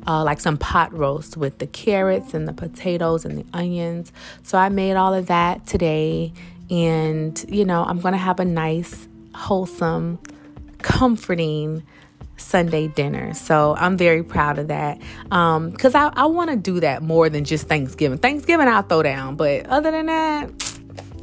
Uh, 0.07 0.25
like 0.25 0.41
some 0.41 0.57
pot 0.57 0.93
roast 0.93 1.37
with 1.37 1.59
the 1.59 1.67
carrots 1.67 2.33
and 2.33 2.49
the 2.49 2.55
potatoes 2.55 3.27
and 3.27 3.39
the 3.39 3.45
onions. 3.53 4.13
So 4.43 4.57
I 4.57 4.71
made 4.71 4.95
all 4.95 5.13
of 5.13 5.27
that 5.27 5.67
today, 5.67 6.33
and 6.71 7.45
you 7.49 7.65
know, 7.65 7.85
I'm 7.85 8.01
gonna 8.01 8.17
have 8.17 8.41
a 8.41 8.45
nice, 8.45 9.07
wholesome, 9.35 10.19
comforting 10.79 11.83
Sunday 12.41 12.89
dinner. 12.89 13.35
So 13.35 13.77
I'm 13.79 13.97
very 13.97 14.23
proud 14.23 14.59
of 14.59 14.69
that 14.69 14.99
because 15.25 15.95
um, 15.95 16.13
I, 16.17 16.23
I 16.23 16.27
want 16.27 16.51
to 16.51 16.57
do 16.57 16.81
that 16.81 17.03
more 17.03 17.29
than 17.29 17.45
just 17.45 17.69
Thanksgiving. 17.69 18.19
Thanksgiving, 18.19 18.67
I'll 18.69 18.83
throw 18.83 19.03
down, 19.03 19.37
but 19.37 19.67
other 19.67 19.91
than 19.91 20.07
that, 20.07 20.51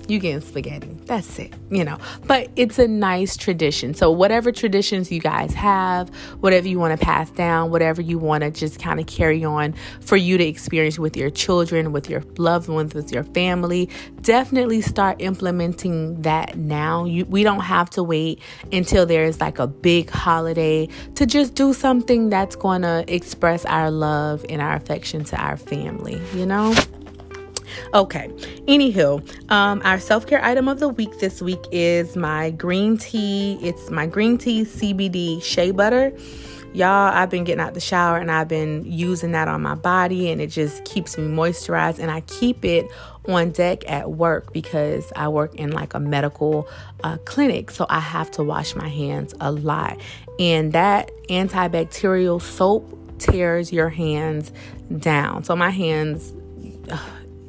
you 0.10 0.20
getting 0.20 0.42
spaghetti. 0.42 0.96
That's 1.06 1.40
it, 1.40 1.54
you 1.70 1.84
know. 1.84 1.98
But 2.26 2.50
it's 2.56 2.80
a 2.80 2.88
nice 2.88 3.38
tradition. 3.38 3.94
So 3.94 4.12
whatever 4.12 4.52
traditions 4.52 5.12
you 5.12 5.20
guys 5.20 5.54
have, 5.54 6.10
whatever 6.40 6.68
you 6.68 6.80
want 6.80 7.00
to 7.00 7.06
pass 7.06 7.30
down, 7.32 7.72
whatever 7.72 8.02
you 8.02 8.18
want 8.18 8.44
to 8.44 8.52
just 8.52 8.80
kind 8.80 9.00
of 9.00 9.08
carry 9.08 9.44
on 9.44 9.74
for 10.02 10.18
you 10.18 10.38
to 10.38 10.44
experience 10.44 11.00
with 11.00 11.16
your 11.16 11.30
children, 11.30 11.92
with 11.92 12.10
your 12.10 12.24
loved 12.38 12.70
ones, 12.70 12.94
with 12.94 13.12
your 13.12 13.24
family, 13.24 13.90
definitely 14.22 14.82
start 14.82 15.22
implementing 15.22 16.22
that 16.22 16.58
now. 16.58 17.06
You, 17.06 17.26
we 17.26 17.44
don't 17.44 17.62
have 17.62 17.90
to 17.92 18.04
wait 18.04 18.42
until 18.72 19.06
there's 19.06 19.40
like 19.40 19.60
a 19.60 19.68
big 19.68 20.10
holiday 20.10 20.88
to 21.16 21.26
just 21.26 21.56
do 21.56 21.74
something 21.74 22.30
that's 22.30 22.56
going 22.56 22.82
to 22.82 23.04
express 23.08 23.66
our 23.66 23.92
love 23.92 24.46
and 24.50 24.62
our 24.62 24.76
affection 24.76 25.24
to 25.26 25.42
our 25.42 25.58
family, 25.58 26.22
you 26.34 26.46
know? 26.46 26.76
Okay. 27.94 28.28
Anywho, 28.68 29.52
um, 29.52 29.82
our 29.84 30.00
self 30.00 30.28
care 30.28 30.44
item 30.44 30.68
of 30.68 30.80
the 30.80 30.90
week 30.90 31.20
this 31.20 31.42
week 31.42 31.64
is 31.72 32.16
my 32.16 32.52
green 32.52 32.98
tea. 32.98 33.58
It's 33.62 33.90
my 33.90 34.06
green 34.06 34.38
tea 34.38 34.64
CBD 34.64 35.42
shea 35.42 35.72
butter. 35.72 36.14
Y'all, 36.74 37.12
I've 37.12 37.30
been 37.30 37.44
getting 37.44 37.62
out 37.62 37.74
the 37.74 37.80
shower 37.80 38.18
and 38.18 38.30
I've 38.30 38.50
been 38.50 38.84
using 38.86 39.32
that 39.32 39.48
on 39.48 39.62
my 39.62 39.74
body, 39.74 40.30
and 40.30 40.42
it 40.42 40.48
just 40.48 40.84
keeps 40.86 41.18
me 41.18 41.24
moisturized. 41.26 41.98
And 41.98 42.12
I 42.12 42.22
keep 42.22 42.64
it 42.64 42.86
on 43.28 43.52
deck 43.52 43.90
at 43.90 44.12
work 44.12 44.54
because 44.54 45.12
I 45.16 45.28
work 45.30 45.56
in 45.56 45.72
like 45.72 45.94
a 45.94 46.00
medical 46.00 46.68
uh, 47.04 47.18
clinic, 47.26 47.72
so 47.72 47.86
I 47.90 48.00
have 48.00 48.30
to 48.32 48.44
wash 48.44 48.76
my 48.76 48.88
hands 48.88 49.34
a 49.40 49.52
lot. 49.52 50.00
And 50.40 50.74
that 50.74 51.10
antibacterial 51.30 52.42
soap 52.42 52.94
tears 53.18 53.74
your 53.74 53.90
hands 53.90 54.52
down. 55.00 55.44
So 55.46 55.56
my 55.56 55.70
hands 55.70 56.34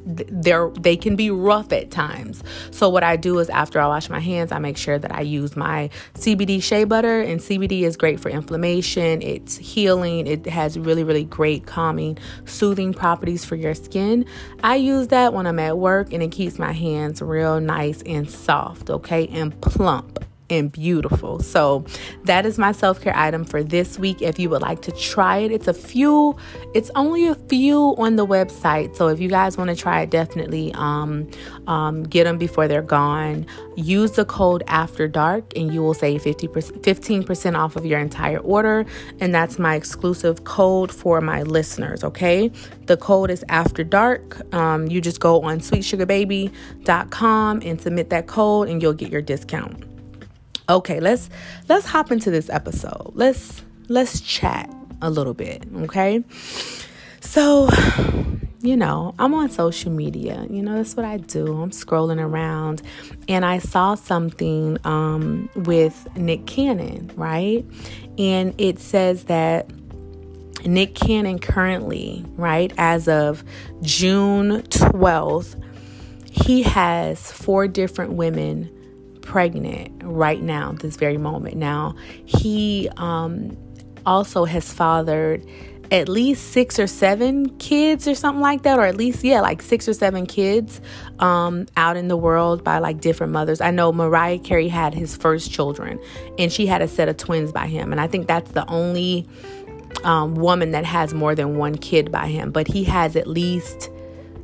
they're 0.09 0.69
they 0.71 0.97
can 0.97 1.15
be 1.15 1.29
rough 1.29 1.71
at 1.71 1.91
times. 1.91 2.43
So 2.71 2.89
what 2.89 3.03
I 3.03 3.15
do 3.15 3.39
is 3.39 3.49
after 3.49 3.79
I 3.79 3.87
wash 3.87 4.09
my 4.09 4.19
hands, 4.19 4.51
I 4.51 4.59
make 4.59 4.77
sure 4.77 4.97
that 4.97 5.13
I 5.13 5.21
use 5.21 5.55
my 5.55 5.89
CBD 6.15 6.61
shea 6.61 6.83
butter 6.83 7.21
and 7.21 7.39
CBD 7.39 7.81
is 7.81 7.95
great 7.95 8.19
for 8.19 8.29
inflammation, 8.29 9.21
it's 9.21 9.57
healing, 9.57 10.27
it 10.27 10.45
has 10.47 10.77
really 10.77 11.03
really 11.03 11.23
great 11.23 11.65
calming, 11.65 12.17
soothing 12.45 12.93
properties 12.93 13.45
for 13.45 13.55
your 13.55 13.75
skin. 13.75 14.25
I 14.63 14.75
use 14.75 15.07
that 15.09 15.33
when 15.33 15.45
I'm 15.45 15.59
at 15.59 15.77
work 15.77 16.13
and 16.13 16.23
it 16.23 16.31
keeps 16.31 16.57
my 16.57 16.71
hands 16.71 17.21
real 17.21 17.59
nice 17.59 18.01
and 18.03 18.29
soft, 18.29 18.89
okay? 18.89 19.27
And 19.27 19.59
plump 19.61 20.25
and 20.49 20.71
beautiful. 20.71 21.39
So 21.39 21.85
that 22.25 22.45
is 22.45 22.57
my 22.57 22.71
self-care 22.71 23.15
item 23.15 23.45
for 23.45 23.63
this 23.63 23.99
week. 23.99 24.21
If 24.21 24.39
you 24.39 24.49
would 24.49 24.61
like 24.61 24.81
to 24.83 24.91
try 24.91 25.37
it, 25.37 25.51
it's 25.51 25.67
a 25.67 25.73
few, 25.73 26.35
it's 26.73 26.91
only 26.95 27.27
a 27.27 27.35
few 27.35 27.95
on 27.97 28.15
the 28.15 28.25
website. 28.25 28.95
So 28.95 29.07
if 29.07 29.19
you 29.19 29.29
guys 29.29 29.57
want 29.57 29.69
to 29.69 29.75
try 29.75 30.01
it, 30.01 30.09
definitely 30.09 30.73
um, 30.73 31.29
um, 31.67 32.03
get 32.03 32.25
them 32.25 32.37
before 32.37 32.67
they're 32.67 32.81
gone. 32.81 33.45
Use 33.75 34.11
the 34.11 34.25
code 34.25 34.63
after 34.67 35.07
dark 35.07 35.55
and 35.55 35.73
you 35.73 35.81
will 35.81 35.93
save 35.93 36.23
50%, 36.23 36.81
15% 36.81 37.57
off 37.57 37.75
of 37.75 37.85
your 37.85 37.99
entire 37.99 38.39
order. 38.39 38.85
And 39.19 39.33
that's 39.33 39.59
my 39.59 39.75
exclusive 39.75 40.43
code 40.43 40.91
for 40.91 41.21
my 41.21 41.43
listeners. 41.43 42.03
Okay. 42.03 42.51
The 42.85 42.97
code 42.97 43.29
is 43.29 43.45
after 43.49 43.83
dark. 43.83 44.41
Um, 44.53 44.87
you 44.87 45.01
just 45.01 45.19
go 45.19 45.41
on 45.41 45.59
sweetsugarbaby.com 45.59 47.61
and 47.63 47.81
submit 47.81 48.09
that 48.09 48.27
code 48.27 48.69
and 48.69 48.81
you'll 48.81 48.93
get 48.93 49.11
your 49.11 49.21
discount. 49.21 49.88
Okay, 50.69 50.99
let's 50.99 51.29
let's 51.67 51.87
hop 51.87 52.11
into 52.11 52.29
this 52.29 52.47
episode. 52.49 53.11
Let's 53.15 53.63
let's 53.87 54.21
chat 54.21 54.71
a 55.01 55.09
little 55.09 55.33
bit, 55.33 55.65
okay? 55.75 56.23
So, 57.21 57.69
you 58.61 58.77
know, 58.77 59.15
I'm 59.17 59.33
on 59.33 59.49
social 59.49 59.91
media. 59.91 60.45
You 60.49 60.61
know, 60.61 60.75
that's 60.75 60.95
what 60.95 61.05
I 61.05 61.17
do. 61.17 61.61
I'm 61.61 61.71
scrolling 61.71 62.21
around 62.23 62.83
and 63.27 63.45
I 63.45 63.57
saw 63.59 63.95
something 63.95 64.77
um, 64.83 65.49
with 65.55 66.07
Nick 66.15 66.45
Cannon, 66.45 67.11
right? 67.15 67.65
And 68.17 68.53
it 68.59 68.79
says 68.79 69.23
that 69.25 69.71
Nick 70.65 70.93
Cannon 70.93 71.39
currently, 71.39 72.23
right, 72.35 72.71
as 72.77 73.07
of 73.07 73.43
June 73.81 74.61
12th, 74.63 75.61
he 76.29 76.61
has 76.63 77.31
four 77.31 77.67
different 77.67 78.13
women 78.13 78.69
pregnant 79.29 80.01
right 80.03 80.41
now, 80.41 80.71
this 80.71 80.95
very 80.95 81.19
moment. 81.19 81.55
Now, 81.55 81.93
he 82.25 82.89
um, 82.97 83.55
also 84.03 84.43
has 84.45 84.73
fathered 84.73 85.45
at 85.91 86.09
least 86.09 86.51
six 86.51 86.79
or 86.79 86.87
seven 86.87 87.55
kids 87.59 88.07
or 88.07 88.15
something 88.15 88.41
like 88.41 88.63
that, 88.63 88.79
or 88.79 88.85
at 88.85 88.97
least, 88.97 89.23
yeah, 89.23 89.39
like 89.39 89.61
six 89.61 89.87
or 89.87 89.93
seven 89.93 90.25
kids 90.25 90.81
um, 91.19 91.67
out 91.77 91.95
in 91.95 92.07
the 92.07 92.17
world 92.17 92.63
by 92.63 92.79
like 92.79 93.01
different 93.01 93.31
mothers. 93.31 93.61
I 93.61 93.69
know 93.69 93.91
Mariah 93.91 94.39
Carey 94.39 94.67
had 94.67 94.95
his 94.95 95.15
first 95.15 95.51
children 95.51 95.99
and 96.39 96.51
she 96.51 96.65
had 96.65 96.81
a 96.81 96.87
set 96.87 97.07
of 97.07 97.17
twins 97.17 97.51
by 97.51 97.67
him. 97.67 97.91
And 97.91 98.01
I 98.01 98.07
think 98.07 98.25
that's 98.25 98.51
the 98.53 98.67
only 98.67 99.27
um, 100.03 100.33
woman 100.33 100.71
that 100.71 100.85
has 100.85 101.13
more 101.13 101.35
than 101.35 101.55
one 101.55 101.75
kid 101.75 102.11
by 102.11 102.29
him, 102.29 102.49
but 102.49 102.67
he 102.67 102.83
has 102.85 103.15
at 103.15 103.27
least 103.27 103.91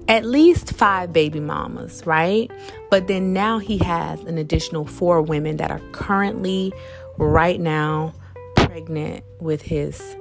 at 0.07 0.25
least 0.25 0.73
five 0.73 1.11
baby 1.11 1.39
mamas, 1.39 2.05
right? 2.05 2.51
But 2.89 3.07
then 3.07 3.33
now 3.33 3.59
he 3.59 3.77
has 3.79 4.21
an 4.21 4.37
additional 4.37 4.85
four 4.85 5.21
women 5.21 5.57
that 5.57 5.71
are 5.71 5.81
currently, 5.91 6.73
right 7.17 7.59
now, 7.59 8.13
pregnant 8.55 9.23
with 9.39 9.61
his 9.61 10.15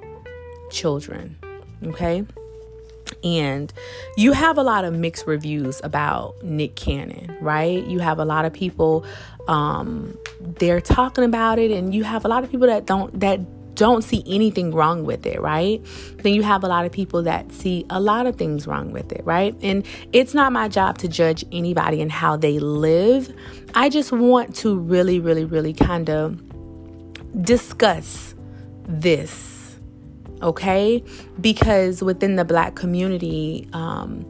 children, 0.71 1.37
okay? 1.85 2.25
And 3.23 3.73
you 4.17 4.33
have 4.33 4.59
a 4.59 4.63
lot 4.63 4.85
of 4.85 4.95
mixed 4.95 5.27
reviews 5.27 5.81
about 5.85 6.43
Nick 6.43 6.75
Cannon, 6.75 7.37
right? 7.41 7.85
You 7.87 7.99
have 7.99 8.19
a 8.19 8.25
lot 8.25 8.45
of 8.45 8.53
people 8.53 9.05
um 9.47 10.17
they're 10.41 10.81
talking 10.81 11.23
about 11.23 11.59
it 11.59 11.71
and 11.71 11.95
you 11.95 12.03
have 12.03 12.25
a 12.25 12.29
lot 12.29 12.45
of 12.45 12.51
people 12.51 12.67
that 12.67 12.87
don't 12.87 13.21
that 13.21 13.39
don't 13.75 14.03
see 14.03 14.23
anything 14.27 14.73
wrong 14.73 15.05
with 15.05 15.27
it, 15.27 15.41
right? 15.41 15.85
Then 16.19 16.35
you 16.35 16.43
have 16.43 16.65
a 16.65 16.69
lot 16.69 16.87
of 16.87 16.93
people 16.93 17.23
that 17.25 17.53
see 17.53 17.85
a 17.91 18.01
lot 18.01 18.27
of 18.27 18.37
things 18.37 18.67
wrong 18.67 18.93
with 18.93 19.13
it, 19.13 19.25
right? 19.25 19.55
And 19.63 19.87
it's 20.13 20.35
not 20.35 20.53
my 20.53 20.69
job 20.69 20.99
to 20.99 21.09
judge 21.09 21.45
anybody 21.53 22.01
and 22.01 22.11
how 22.11 22.37
they 22.37 22.59
live. 22.59 23.35
I 23.75 23.89
just 23.89 24.13
want 24.13 24.55
to 24.57 24.79
really, 24.79 25.21
really, 25.21 25.45
really 25.45 25.73
kind 25.73 26.09
of 26.11 26.41
discuss 27.43 28.35
this, 28.87 29.77
okay? 30.43 31.03
Because 31.41 32.03
within 32.03 32.37
the 32.37 32.45
black 32.45 32.75
community, 32.75 33.69
um, 33.73 34.25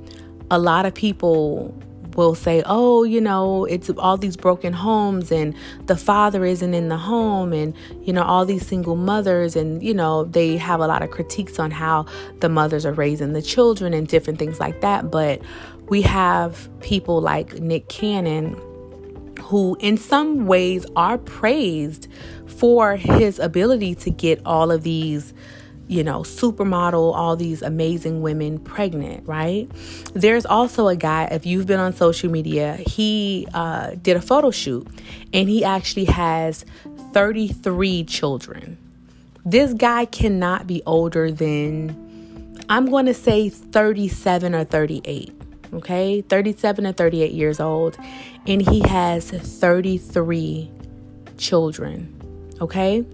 a 0.50 0.58
lot 0.58 0.86
of 0.86 0.94
people 0.94 1.74
will 2.16 2.34
say, 2.34 2.62
oh, 2.66 3.04
you 3.04 3.20
know, 3.20 3.64
it's 3.64 3.90
all 3.98 4.16
these 4.16 4.36
broken 4.36 4.72
homes 4.72 5.32
and 5.32 5.54
the 5.86 5.96
father 5.96 6.44
isn't 6.44 6.74
in 6.74 6.88
the 6.88 6.96
home 6.96 7.52
and, 7.52 7.74
you 8.02 8.12
know, 8.12 8.22
all 8.22 8.44
these 8.44 8.66
single 8.66 8.96
mothers. 8.96 9.56
And, 9.56 9.82
you 9.82 9.94
know, 9.94 10.24
they 10.24 10.56
have 10.56 10.80
a 10.80 10.86
lot 10.86 11.02
of 11.02 11.10
critiques 11.10 11.58
on 11.58 11.70
how 11.70 12.06
the 12.40 12.48
mothers 12.48 12.86
are 12.86 12.92
raising 12.92 13.32
the 13.32 13.42
children 13.42 13.94
and 13.94 14.06
different 14.06 14.38
things 14.38 14.60
like 14.60 14.80
that. 14.80 15.10
But 15.10 15.40
we 15.88 16.02
have 16.02 16.68
people 16.80 17.20
like 17.20 17.54
Nick 17.60 17.88
Cannon 17.88 18.60
who, 19.40 19.76
in 19.80 19.96
some 19.96 20.46
ways, 20.46 20.86
are 20.96 21.18
praised 21.18 22.08
for 22.46 22.96
his 22.96 23.38
ability 23.38 23.94
to 23.94 24.10
get 24.10 24.40
all 24.46 24.70
of 24.70 24.82
these 24.82 25.34
you 25.86 26.02
know, 26.02 26.20
supermodel, 26.20 27.14
all 27.14 27.36
these 27.36 27.62
amazing 27.62 28.22
women 28.22 28.58
pregnant, 28.58 29.26
right? 29.26 29.70
There's 30.14 30.46
also 30.46 30.88
a 30.88 30.96
guy, 30.96 31.24
if 31.24 31.44
you've 31.44 31.66
been 31.66 31.80
on 31.80 31.92
social 31.92 32.30
media, 32.30 32.76
he 32.86 33.46
uh, 33.52 33.92
did 34.00 34.16
a 34.16 34.22
photo 34.22 34.50
shoot 34.50 34.86
and 35.32 35.48
he 35.48 35.64
actually 35.64 36.06
has 36.06 36.64
33 37.12 38.04
children. 38.04 38.78
This 39.44 39.74
guy 39.74 40.06
cannot 40.06 40.66
be 40.66 40.82
older 40.86 41.30
than, 41.30 42.64
I'm 42.70 42.86
going 42.86 43.06
to 43.06 43.14
say 43.14 43.50
37 43.50 44.54
or 44.54 44.64
38, 44.64 45.40
okay? 45.74 46.22
37 46.22 46.86
or 46.86 46.92
38 46.92 47.32
years 47.32 47.60
old. 47.60 47.98
And 48.46 48.66
he 48.66 48.80
has 48.88 49.30
33 49.30 50.70
children, 51.36 52.56
okay? 52.60 53.04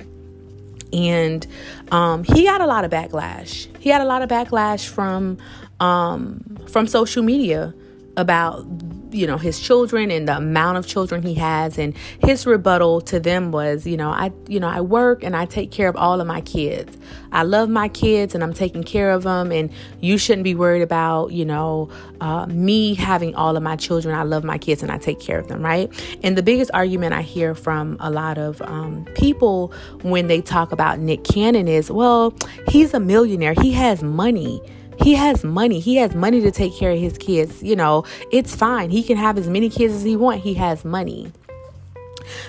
And 0.92 1.46
um, 1.90 2.24
he 2.24 2.44
got 2.44 2.60
a 2.60 2.66
lot 2.66 2.84
of 2.84 2.90
backlash. 2.90 3.68
He 3.78 3.90
had 3.90 4.00
a 4.00 4.04
lot 4.04 4.22
of 4.22 4.28
backlash 4.28 4.88
from 4.88 5.38
um, 5.80 6.58
from 6.68 6.86
social 6.86 7.22
media 7.22 7.74
about 8.16 8.66
you 9.12 9.26
know 9.26 9.36
his 9.36 9.60
children 9.60 10.10
and 10.10 10.28
the 10.28 10.36
amount 10.36 10.78
of 10.78 10.86
children 10.86 11.22
he 11.22 11.34
has. 11.34 11.78
And 11.78 11.96
his 12.24 12.46
rebuttal 12.46 13.00
to 13.02 13.20
them 13.20 13.52
was 13.52 13.86
you 13.86 13.96
know 13.96 14.10
i 14.10 14.32
you 14.48 14.60
know 14.60 14.68
i 14.68 14.80
work 14.80 15.22
and 15.22 15.36
i 15.36 15.46
take 15.46 15.70
care 15.70 15.88
of 15.88 15.96
all 15.96 16.20
of 16.20 16.26
my 16.26 16.40
kids. 16.40 16.96
I 17.32 17.42
love 17.44 17.68
my 17.68 17.88
kids 17.88 18.34
and 18.34 18.42
i'm 18.42 18.52
taking 18.52 18.82
care 18.82 19.10
of 19.10 19.22
them. 19.22 19.52
And 19.52 19.70
you 20.00 20.18
shouldn't 20.18 20.44
be 20.44 20.54
worried 20.54 20.82
about 20.82 21.32
you 21.32 21.44
know 21.44 21.90
uh, 22.20 22.46
me 22.46 22.94
having 22.94 23.34
all 23.34 23.56
of 23.56 23.62
my 23.62 23.76
children. 23.76 24.14
I 24.14 24.22
love 24.22 24.44
my 24.44 24.58
kids 24.58 24.82
and 24.82 24.92
i 24.92 24.98
take 24.98 25.20
care 25.20 25.38
of 25.38 25.48
them 25.48 25.62
right? 25.62 25.90
And 26.22 26.36
the 26.36 26.42
biggest 26.42 26.70
argument 26.74 27.14
i 27.14 27.22
hear 27.22 27.54
from 27.54 27.96
a 28.00 28.10
lot 28.10 28.38
of 28.38 28.60
um, 28.62 29.04
people 29.14 29.72
when 30.02 30.26
they 30.26 30.40
talk 30.40 30.72
about 30.72 30.98
nick 30.98 31.24
cannon 31.24 31.68
is 31.68 31.90
well 31.90 32.34
he's 32.68 32.94
a 32.94 33.00
millionaire. 33.00 33.54
He 33.54 33.72
has 33.72 34.02
money 34.02 34.60
he 35.02 35.14
has 35.14 35.44
money. 35.44 35.80
He 35.80 35.96
has 35.96 36.14
money 36.14 36.40
to 36.40 36.50
take 36.50 36.74
care 36.74 36.92
of 36.92 36.98
his 36.98 37.16
kids. 37.18 37.62
You 37.62 37.76
know, 37.76 38.04
it's 38.30 38.54
fine. 38.54 38.90
He 38.90 39.02
can 39.02 39.16
have 39.16 39.38
as 39.38 39.48
many 39.48 39.68
kids 39.68 39.94
as 39.94 40.02
he 40.02 40.16
want. 40.16 40.40
He 40.40 40.54
has 40.54 40.84
money. 40.84 41.32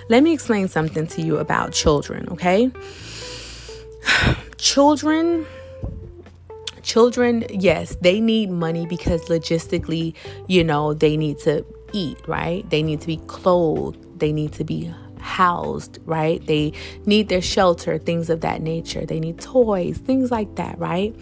Let 0.09 0.23
me 0.23 0.33
explain 0.33 0.67
something 0.67 1.07
to 1.07 1.21
you 1.21 1.37
about 1.37 1.73
children, 1.73 2.27
okay? 2.29 2.71
children 4.57 5.45
children, 6.83 7.45
yes, 7.49 7.95
they 8.01 8.19
need 8.19 8.49
money 8.49 8.85
because 8.85 9.25
logistically, 9.25 10.13
you 10.47 10.63
know, 10.63 10.93
they 10.93 11.15
need 11.15 11.39
to 11.39 11.65
eat, 11.93 12.17
right? 12.27 12.67
They 12.69 12.83
need 12.83 13.01
to 13.01 13.07
be 13.07 13.17
clothed, 13.27 14.19
they 14.19 14.31
need 14.31 14.53
to 14.53 14.63
be 14.63 14.93
housed, 15.21 15.99
right? 16.05 16.45
They 16.45 16.73
need 17.05 17.29
their 17.29 17.41
shelter, 17.41 17.97
things 17.97 18.29
of 18.29 18.41
that 18.41 18.61
nature. 18.61 19.05
They 19.05 19.19
need 19.19 19.39
toys, 19.39 19.97
things 19.97 20.31
like 20.31 20.55
that, 20.55 20.77
right? 20.79 21.15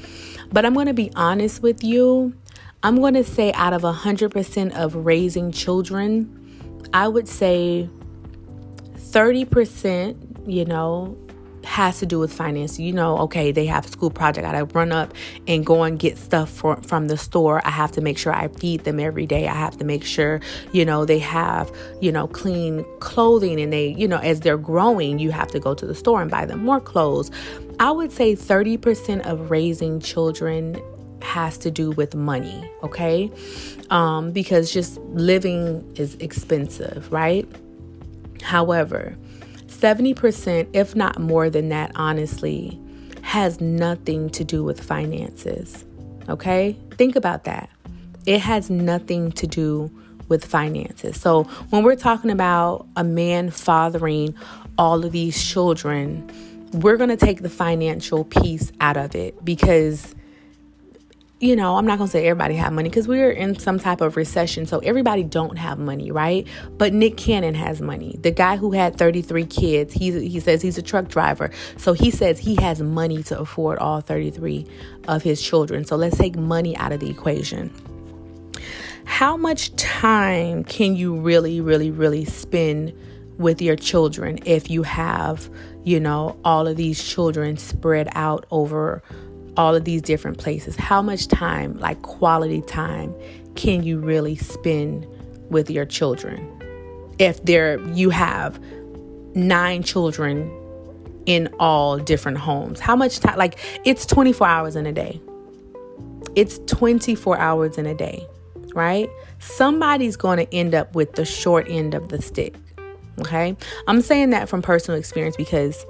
But 0.51 0.65
I'm 0.65 0.73
going 0.73 0.87
to 0.87 0.93
be 0.93 1.11
honest 1.15 1.61
with 1.61 1.83
you. 1.83 2.33
I'm 2.81 2.99
going 2.99 3.13
to 3.15 3.23
say 3.23 3.51
out 3.53 3.73
of 3.73 3.81
100% 3.81 4.75
of 4.75 4.95
raising 4.95 5.51
children, 5.51 6.35
I 6.93 7.07
would 7.07 7.27
say 7.27 7.89
30%, 8.95 10.47
you 10.47 10.65
know, 10.65 11.17
has 11.69 11.99
to 11.99 12.05
do 12.07 12.17
with 12.17 12.33
finance. 12.33 12.79
You 12.79 12.91
know, 12.91 13.19
okay, 13.19 13.51
they 13.51 13.67
have 13.67 13.85
a 13.85 13.89
school 13.89 14.09
project. 14.09 14.45
I 14.45 14.51
gotta 14.51 14.65
run 14.73 14.91
up 14.91 15.13
and 15.47 15.63
go 15.63 15.83
and 15.83 15.99
get 15.99 16.17
stuff 16.17 16.49
for, 16.49 16.77
from 16.77 17.07
the 17.07 17.15
store. 17.15 17.61
I 17.63 17.69
have 17.69 17.91
to 17.91 18.01
make 18.01 18.17
sure 18.17 18.33
I 18.33 18.47
feed 18.47 18.85
them 18.85 18.99
every 18.99 19.27
day. 19.27 19.47
I 19.47 19.53
have 19.53 19.77
to 19.77 19.85
make 19.85 20.03
sure, 20.03 20.41
you 20.71 20.83
know, 20.83 21.05
they 21.05 21.19
have, 21.19 21.71
you 22.01 22.11
know, 22.11 22.27
clean 22.27 22.83
clothing 22.99 23.61
and 23.61 23.71
they, 23.71 23.89
you 23.89 24.07
know, 24.07 24.17
as 24.17 24.39
they're 24.39 24.57
growing, 24.57 25.19
you 25.19 25.29
have 25.29 25.49
to 25.49 25.59
go 25.59 25.75
to 25.75 25.85
the 25.85 25.93
store 25.93 26.23
and 26.23 26.31
buy 26.31 26.45
them 26.45 26.65
more 26.65 26.79
clothes. 26.79 27.29
I 27.79 27.91
would 27.91 28.11
say 28.11 28.35
30% 28.35 29.25
of 29.27 29.51
raising 29.51 29.99
children 29.99 30.81
has 31.21 31.57
to 31.59 31.69
do 31.69 31.91
with 31.91 32.15
money, 32.15 32.67
okay? 32.81 33.31
Um, 33.91 34.31
because 34.31 34.73
just 34.73 34.97
living 35.01 35.87
is 35.95 36.15
expensive, 36.15 37.11
right? 37.11 37.47
However, 38.41 39.15
70%, 39.79 40.67
if 40.73 40.95
not 40.95 41.19
more 41.19 41.49
than 41.49 41.69
that, 41.69 41.91
honestly, 41.95 42.79
has 43.21 43.61
nothing 43.61 44.29
to 44.31 44.43
do 44.43 44.63
with 44.63 44.83
finances. 44.83 45.85
Okay? 46.27 46.77
Think 46.91 47.15
about 47.15 47.45
that. 47.45 47.69
It 48.25 48.41
has 48.41 48.69
nothing 48.69 49.31
to 49.33 49.47
do 49.47 49.91
with 50.27 50.45
finances. 50.45 51.19
So, 51.19 51.43
when 51.71 51.83
we're 51.83 51.95
talking 51.95 52.29
about 52.29 52.87
a 52.95 53.03
man 53.03 53.49
fathering 53.49 54.35
all 54.77 55.03
of 55.03 55.11
these 55.11 55.43
children, 55.43 56.29
we're 56.73 56.97
going 56.97 57.09
to 57.09 57.17
take 57.17 57.41
the 57.41 57.49
financial 57.49 58.23
piece 58.25 58.71
out 58.79 58.97
of 58.97 59.15
it 59.15 59.43
because 59.43 60.13
you 61.39 61.55
know, 61.55 61.77
I'm 61.77 61.85
not 61.85 61.97
going 61.97 62.09
to 62.09 62.11
say 62.11 62.27
everybody 62.27 62.55
have 62.55 62.73
money 62.73 62.89
because 62.89 63.07
we're 63.07 63.31
in 63.31 63.57
some 63.57 63.79
type 63.79 64.01
of 64.01 64.17
recession. 64.17 64.65
So 64.65 64.79
everybody 64.79 65.23
don't 65.23 65.57
have 65.57 65.79
money, 65.79 66.11
right? 66.11 66.45
But 66.77 66.93
Nick 66.93 67.15
Cannon 67.15 67.55
has 67.55 67.81
money. 67.81 68.17
The 68.21 68.31
guy 68.31 68.57
who 68.57 68.71
had 68.71 68.97
33 68.97 69.45
kids, 69.45 69.93
he, 69.93 70.27
he 70.27 70.39
says 70.41 70.61
he's 70.61 70.77
a 70.77 70.81
truck 70.81 71.07
driver. 71.07 71.49
So 71.77 71.93
he 71.93 72.11
says 72.11 72.39
he 72.39 72.55
has 72.55 72.81
money 72.81 73.23
to 73.23 73.39
afford 73.39 73.79
all 73.79 74.01
33 74.01 74.67
of 75.07 75.23
his 75.23 75.41
children. 75.41 75.85
So 75.85 75.95
let's 75.95 76.17
take 76.17 76.35
money 76.35 76.75
out 76.75 76.91
of 76.91 76.99
the 76.99 77.09
equation. 77.09 77.73
How 79.05 79.37
much 79.37 79.73
time 79.77 80.65
can 80.65 80.95
you 80.95 81.15
really, 81.15 81.61
really, 81.61 81.89
really 81.89 82.25
spend 82.25 82.93
with 83.37 83.61
your 83.61 83.77
children 83.77 84.39
if 84.45 84.69
you 84.69 84.83
have, 84.83 85.49
you 85.85 86.01
know, 86.01 86.37
all 86.43 86.67
of 86.67 86.75
these 86.75 87.01
children 87.01 87.55
spread 87.55 88.09
out 88.11 88.45
over 88.51 89.01
all 89.59 89.75
of 89.75 89.83
these 89.83 90.01
different 90.01 90.37
places. 90.37 90.77
How 90.77 91.01
much 91.01 91.27
time, 91.27 91.77
like 91.79 92.01
quality 92.01 92.61
time, 92.61 93.13
can 93.55 93.83
you 93.83 93.99
really 93.99 94.37
spend 94.37 95.05
with 95.49 95.69
your 95.69 95.85
children? 95.85 96.39
If 97.19 97.43
there 97.43 97.77
you 97.89 98.09
have 98.09 98.57
nine 99.35 99.83
children 99.83 100.49
in 101.25 101.49
all 101.59 101.97
different 101.97 102.37
homes. 102.37 102.79
How 102.79 102.95
much 102.95 103.19
time 103.19 103.37
like 103.37 103.59
it's 103.85 104.05
24 104.05 104.47
hours 104.47 104.75
in 104.77 104.85
a 104.85 104.93
day. 104.93 105.19
It's 106.35 106.59
24 106.67 107.37
hours 107.37 107.77
in 107.77 107.85
a 107.85 107.93
day, 107.93 108.25
right? 108.73 109.09
Somebody's 109.39 110.15
going 110.15 110.37
to 110.37 110.55
end 110.55 110.73
up 110.73 110.95
with 110.95 111.13
the 111.13 111.25
short 111.25 111.69
end 111.69 111.93
of 111.93 112.07
the 112.09 112.21
stick. 112.21 112.55
Okay? 113.19 113.57
I'm 113.87 114.01
saying 114.01 114.29
that 114.29 114.47
from 114.47 114.61
personal 114.61 114.97
experience 114.97 115.35
because 115.35 115.85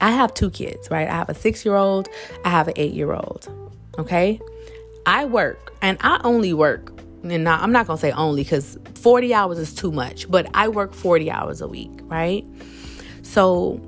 I 0.00 0.10
have 0.10 0.34
two 0.34 0.50
kids, 0.50 0.90
right? 0.90 1.08
I 1.08 1.12
have 1.12 1.28
a 1.28 1.34
six 1.34 1.64
year 1.64 1.76
old, 1.76 2.08
I 2.44 2.50
have 2.50 2.68
an 2.68 2.74
eight 2.76 2.92
year 2.92 3.12
old. 3.12 3.48
Okay. 3.98 4.40
I 5.06 5.24
work 5.24 5.72
and 5.82 5.98
I 6.02 6.20
only 6.24 6.52
work, 6.52 6.92
and 7.22 7.44
not, 7.44 7.62
I'm 7.62 7.72
not 7.72 7.86
going 7.86 7.96
to 7.96 8.00
say 8.00 8.12
only 8.12 8.42
because 8.44 8.78
40 8.94 9.34
hours 9.34 9.58
is 9.58 9.74
too 9.74 9.90
much, 9.90 10.30
but 10.30 10.46
I 10.54 10.68
work 10.68 10.92
40 10.94 11.30
hours 11.30 11.60
a 11.60 11.68
week, 11.68 11.90
right? 12.02 12.44
So 13.22 13.80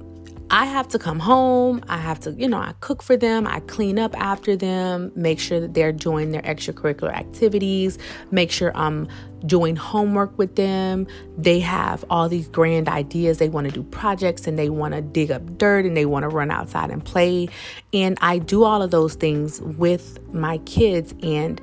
I 0.53 0.65
have 0.65 0.89
to 0.89 0.99
come 0.99 1.21
home. 1.21 1.81
I 1.89 1.99
have 1.99 2.19
to, 2.21 2.33
you 2.33 2.49
know, 2.49 2.59
I 2.59 2.75
cook 2.81 3.05
for 3.05 3.17
them. 3.17 3.47
I 3.47 3.61
clean 3.61 4.01
up 4.01 4.19
after 4.21 4.57
them, 4.57 5.13
make 5.15 5.39
sure 5.39 5.61
that 5.61 5.75
they're 5.75 5.93
doing 5.93 6.33
their 6.33 6.43
extracurricular 6.43 7.13
activities, 7.13 7.99
make 8.33 8.51
sure 8.51 8.73
I'm 8.75 9.07
doing 9.47 9.77
homework 9.77 10.37
with 10.37 10.57
them. 10.57 11.07
They 11.39 11.61
have 11.61 12.05
all 12.11 12.29
these 12.29 12.49
grand 12.49 12.89
ideas. 12.89 13.39
They 13.39 13.49
want 13.49 13.69
to 13.69 13.73
do 13.73 13.85
projects 13.85 14.49
and 14.49 14.59
they 14.59 14.71
want 14.71 14.95
to 14.95 15.01
dig 15.01 15.31
up 15.31 15.57
dirt 15.57 15.87
and 15.87 15.97
they 15.97 16.05
want 16.05 16.25
to 16.25 16.29
run 16.29 16.51
outside 16.51 16.91
and 16.91 17.05
play. 17.05 17.49
And 17.93 18.19
I 18.21 18.39
do 18.39 18.65
all 18.65 18.83
of 18.83 18.91
those 18.91 19.15
things 19.15 19.61
with 19.61 20.19
my 20.35 20.59
kids. 20.59 21.15
And 21.23 21.61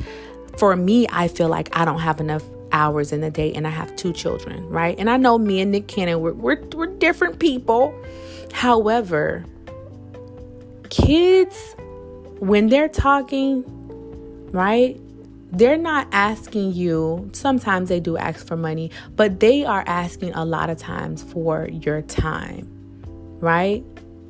for 0.58 0.76
me, 0.78 1.08
I 1.12 1.28
feel 1.28 1.50
like 1.50 1.76
I 1.76 1.84
don't 1.84 2.00
have 2.00 2.22
enough 2.22 2.44
hours 2.72 3.12
in 3.12 3.22
the 3.22 3.32
day 3.32 3.54
and 3.54 3.68
I 3.68 3.70
have 3.70 3.96
two 3.98 4.14
children, 4.14 4.68
right? 4.70 4.98
And 4.98 5.10
I 5.10 5.18
know 5.18 5.38
me 5.38 5.60
and 5.60 5.72
Nick 5.72 5.88
Cannon, 5.88 6.22
we're, 6.22 6.34
we're, 6.34 6.62
we're 6.74 6.88
different 6.88 7.40
people. 7.40 7.94
However, 8.52 9.46
kids, 10.90 11.76
when 12.40 12.68
they're 12.68 12.90
talking, 12.90 13.64
right, 14.52 15.00
they're 15.52 15.78
not 15.78 16.08
asking 16.12 16.74
you, 16.74 17.30
sometimes 17.34 17.90
they 17.90 18.00
do 18.00 18.18
ask 18.18 18.46
for 18.46 18.58
money, 18.58 18.92
but 19.16 19.40
they 19.40 19.64
are 19.64 19.84
asking 19.88 20.34
a 20.34 20.44
lot 20.44 20.70
of 20.70 20.78
times 20.78 21.24
for 21.24 21.68
your 21.70 22.02
time, 22.02 22.68
right? 23.40 23.84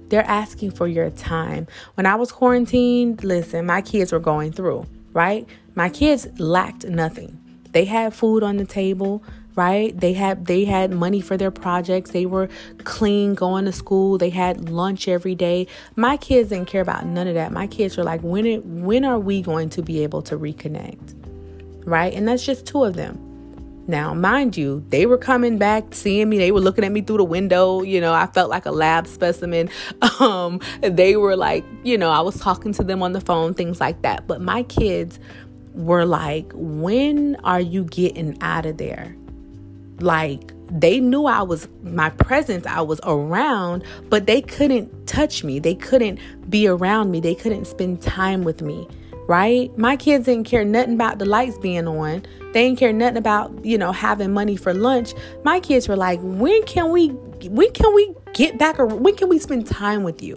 They're 0.09 0.27
asking 0.27 0.71
for 0.71 0.87
your 0.87 1.09
time. 1.09 1.67
When 1.95 2.05
I 2.05 2.15
was 2.15 2.31
quarantined, 2.31 3.23
listen, 3.23 3.65
my 3.65 3.81
kids 3.81 4.11
were 4.11 4.19
going 4.19 4.51
through, 4.51 4.85
right? 5.11 5.47
My 5.75 5.89
kids 5.89 6.27
lacked 6.39 6.85
nothing. 6.85 7.39
They 7.71 7.85
had 7.85 8.13
food 8.13 8.43
on 8.43 8.57
the 8.57 8.65
table 8.65 9.23
right 9.57 9.99
they 9.99 10.13
had 10.13 10.45
they 10.45 10.63
had 10.63 10.91
money 10.91 11.19
for 11.19 11.35
their 11.35 11.51
projects 11.51 12.11
they 12.11 12.25
were 12.25 12.47
clean 12.85 13.35
going 13.35 13.65
to 13.65 13.71
school 13.71 14.17
they 14.17 14.29
had 14.29 14.69
lunch 14.69 15.07
every 15.07 15.35
day 15.35 15.67
my 15.95 16.15
kids 16.15 16.49
didn't 16.49 16.67
care 16.67 16.81
about 16.81 17.05
none 17.05 17.27
of 17.27 17.33
that 17.33 17.51
my 17.51 17.67
kids 17.67 17.97
were 17.97 18.03
like 18.03 18.21
when 18.21 18.45
it 18.45 18.63
when 18.65 19.03
are 19.03 19.19
we 19.19 19.41
going 19.41 19.69
to 19.69 19.81
be 19.81 20.03
able 20.03 20.21
to 20.21 20.37
reconnect 20.37 21.15
right 21.85 22.13
and 22.13 22.27
that's 22.27 22.45
just 22.45 22.65
two 22.65 22.83
of 22.83 22.95
them 22.95 23.27
now, 23.89 24.13
mind 24.13 24.57
you, 24.57 24.83
they 24.89 25.05
were 25.05 25.17
coming 25.17 25.57
back, 25.57 25.93
seeing 25.93 26.27
me. 26.27 26.37
They 26.37 26.51
were 26.51 26.59
looking 26.59 26.83
at 26.83 26.91
me 26.91 26.99
through 26.99 27.17
the 27.17 27.23
window. 27.23 27.83
You 27.83 28.01
know, 28.01 28.13
I 28.13 28.27
felt 28.27 28.49
like 28.49 28.65
a 28.65 28.71
lab 28.71 29.07
specimen. 29.07 29.69
Um, 30.19 30.61
they 30.81 31.15
were 31.15 31.35
like, 31.35 31.63
you 31.83 31.97
know, 31.97 32.09
I 32.09 32.21
was 32.21 32.39
talking 32.39 32.73
to 32.73 32.83
them 32.83 33.03
on 33.03 33.13
the 33.13 33.21
phone, 33.21 33.53
things 33.53 33.79
like 33.79 34.01
that. 34.01 34.25
But 34.25 34.41
my 34.41 34.63
kids 34.63 35.19
were 35.73 36.05
like, 36.05 36.51
when 36.55 37.35
are 37.43 37.61
you 37.61 37.83
getting 37.83 38.35
out 38.41 38.65
of 38.65 38.77
there? 38.77 39.15
Like 39.99 40.53
they 40.69 40.99
knew 40.99 41.25
I 41.25 41.41
was 41.41 41.67
my 41.83 42.09
presence, 42.09 42.65
I 42.65 42.81
was 42.81 42.99
around, 43.03 43.83
but 44.09 44.25
they 44.27 44.41
couldn't 44.41 45.07
touch 45.07 45.43
me. 45.43 45.59
They 45.59 45.75
couldn't 45.75 46.19
be 46.49 46.67
around 46.67 47.11
me. 47.11 47.19
They 47.19 47.35
couldn't 47.35 47.65
spend 47.65 48.01
time 48.01 48.43
with 48.43 48.61
me, 48.61 48.87
right? 49.27 49.75
My 49.77 49.95
kids 49.95 50.25
didn't 50.25 50.45
care 50.45 50.65
nothing 50.65 50.95
about 50.95 51.19
the 51.19 51.25
lights 51.25 51.57
being 51.57 51.87
on. 51.87 52.25
They 52.53 52.67
didn't 52.67 52.79
care 52.79 52.93
nothing 52.93 53.17
about, 53.17 53.53
you 53.63 53.77
know, 53.77 53.91
having 53.91 54.33
money 54.33 54.55
for 54.55 54.73
lunch. 54.73 55.13
My 55.43 55.59
kids 55.59 55.87
were 55.87 55.95
like, 55.95 56.19
"When 56.21 56.63
can 56.63 56.91
we 56.91 57.09
when 57.49 57.71
can 57.71 57.93
we 57.93 58.13
get 58.33 58.57
back 58.57 58.79
or 58.79 58.85
when 58.85 59.15
can 59.15 59.29
we 59.29 59.39
spend 59.39 59.67
time 59.67 60.03
with 60.03 60.21
you? 60.21 60.35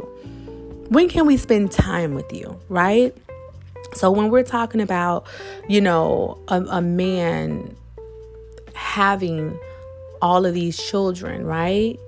When 0.89 1.09
can 1.09 1.27
we 1.27 1.37
spend 1.37 1.73
time 1.73 2.15
with 2.15 2.33
you?" 2.33 2.59
Right? 2.69 3.17
So 3.95 4.11
when 4.13 4.31
we're 4.31 4.45
talking 4.45 4.81
about, 4.81 5.27
you 5.69 5.81
know, 5.81 6.39
a, 6.47 6.63
a 6.63 6.83
man 6.83 7.77
having 8.81 9.57
all 10.23 10.47
of 10.47 10.55
these 10.55 10.77
children, 10.77 11.45
right? 11.45 12.01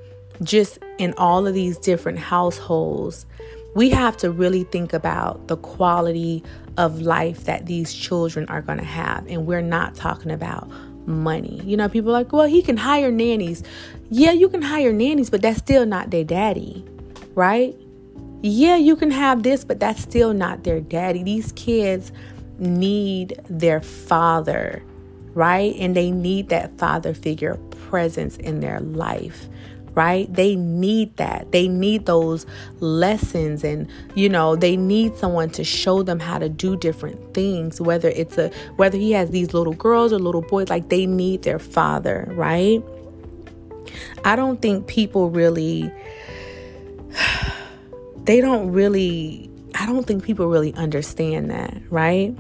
Just 0.43 0.79
in 0.99 1.13
all 1.19 1.47
of 1.47 1.53
these 1.55 1.77
different 1.77 2.19
households, 2.19 3.27
we 3.75 3.91
have 3.91 4.17
to 4.17 4.31
really 4.31 4.65
think 4.65 4.93
about 4.93 5.49
the 5.49 5.57
quality 5.59 6.43
of 6.79 7.03
life 7.03 7.45
that 7.45 7.67
these 7.67 7.93
children 7.93 8.47
are 8.49 8.63
going 8.63 8.79
to 8.79 8.85
have. 8.85 9.27
And 9.29 9.47
we're 9.47 9.61
not 9.61 9.95
talking 9.95 10.31
about 10.31 10.69
money. 11.07 11.61
You 11.63 11.77
know, 11.77 11.89
people 11.89 12.11
like, 12.11 12.33
well, 12.33 12.47
he 12.47 12.63
can 12.63 12.79
hire 12.79 13.11
nannies. 13.11 13.63
Yeah, 14.11 14.33
you 14.33 14.49
can 14.49 14.63
hire 14.63 14.93
nannies, 14.93 15.29
but 15.31 15.43
that's 15.43 15.59
still 15.59 15.85
not 15.85 16.11
their 16.11 16.25
daddy, 16.25 16.85
right? 17.35 17.77
Yeah, 18.43 18.77
you 18.77 18.97
can 18.97 19.11
have 19.11 19.43
this, 19.43 19.63
but 19.63 19.79
that's 19.79 20.01
still 20.01 20.33
not 20.33 20.65
their 20.65 20.81
daddy. 20.81 21.23
These 21.23 21.53
kids 21.53 22.13
need 22.59 23.41
their 23.49 23.81
father, 23.81 24.83
right? 25.35 25.75
And 25.79 25.97
they 25.97 26.11
need 26.11 26.49
that 26.51 26.79
father 26.79 27.15
figure 27.15 27.57
presence 27.71 28.37
in 28.37 28.61
their 28.61 28.81
life 28.81 29.49
right? 29.95 30.33
They 30.33 30.57
need 30.57 31.17
that. 31.17 31.53
They 31.53 31.69
need 31.69 32.07
those 32.07 32.47
lessons 32.81 33.65
and 33.65 33.89
you 34.15 34.29
know, 34.29 34.57
they 34.57 34.77
need 34.77 35.17
someone 35.17 35.51
to 35.51 35.65
show 35.65 36.03
them 36.03 36.19
how 36.19 36.39
to 36.39 36.49
do 36.49 36.77
different 36.77 37.35
things, 37.35 37.81
whether 37.81 38.09
it's 38.09 38.39
a 38.39 38.51
whether 38.77 38.99
he 38.99 39.13
has 39.13 39.31
these 39.31 39.55
little 39.55 39.75
girls 39.75 40.13
or 40.13 40.19
little 40.19 40.43
boys, 40.43 40.69
like 40.69 40.89
they 40.89 41.07
need 41.07 41.43
their 41.43 41.59
father, 41.59 42.27
right? 42.31 42.83
I 44.25 44.37
don't 44.37 44.63
think 44.63 44.87
people 44.87 45.31
really 45.31 45.93
they 48.25 48.41
don't 48.41 48.73
really 48.73 49.51
I 49.75 49.87
don't 49.87 50.07
think 50.07 50.25
people 50.25 50.47
really 50.49 50.75
understand 50.75 51.51
that, 51.51 51.81
right? 51.91 52.37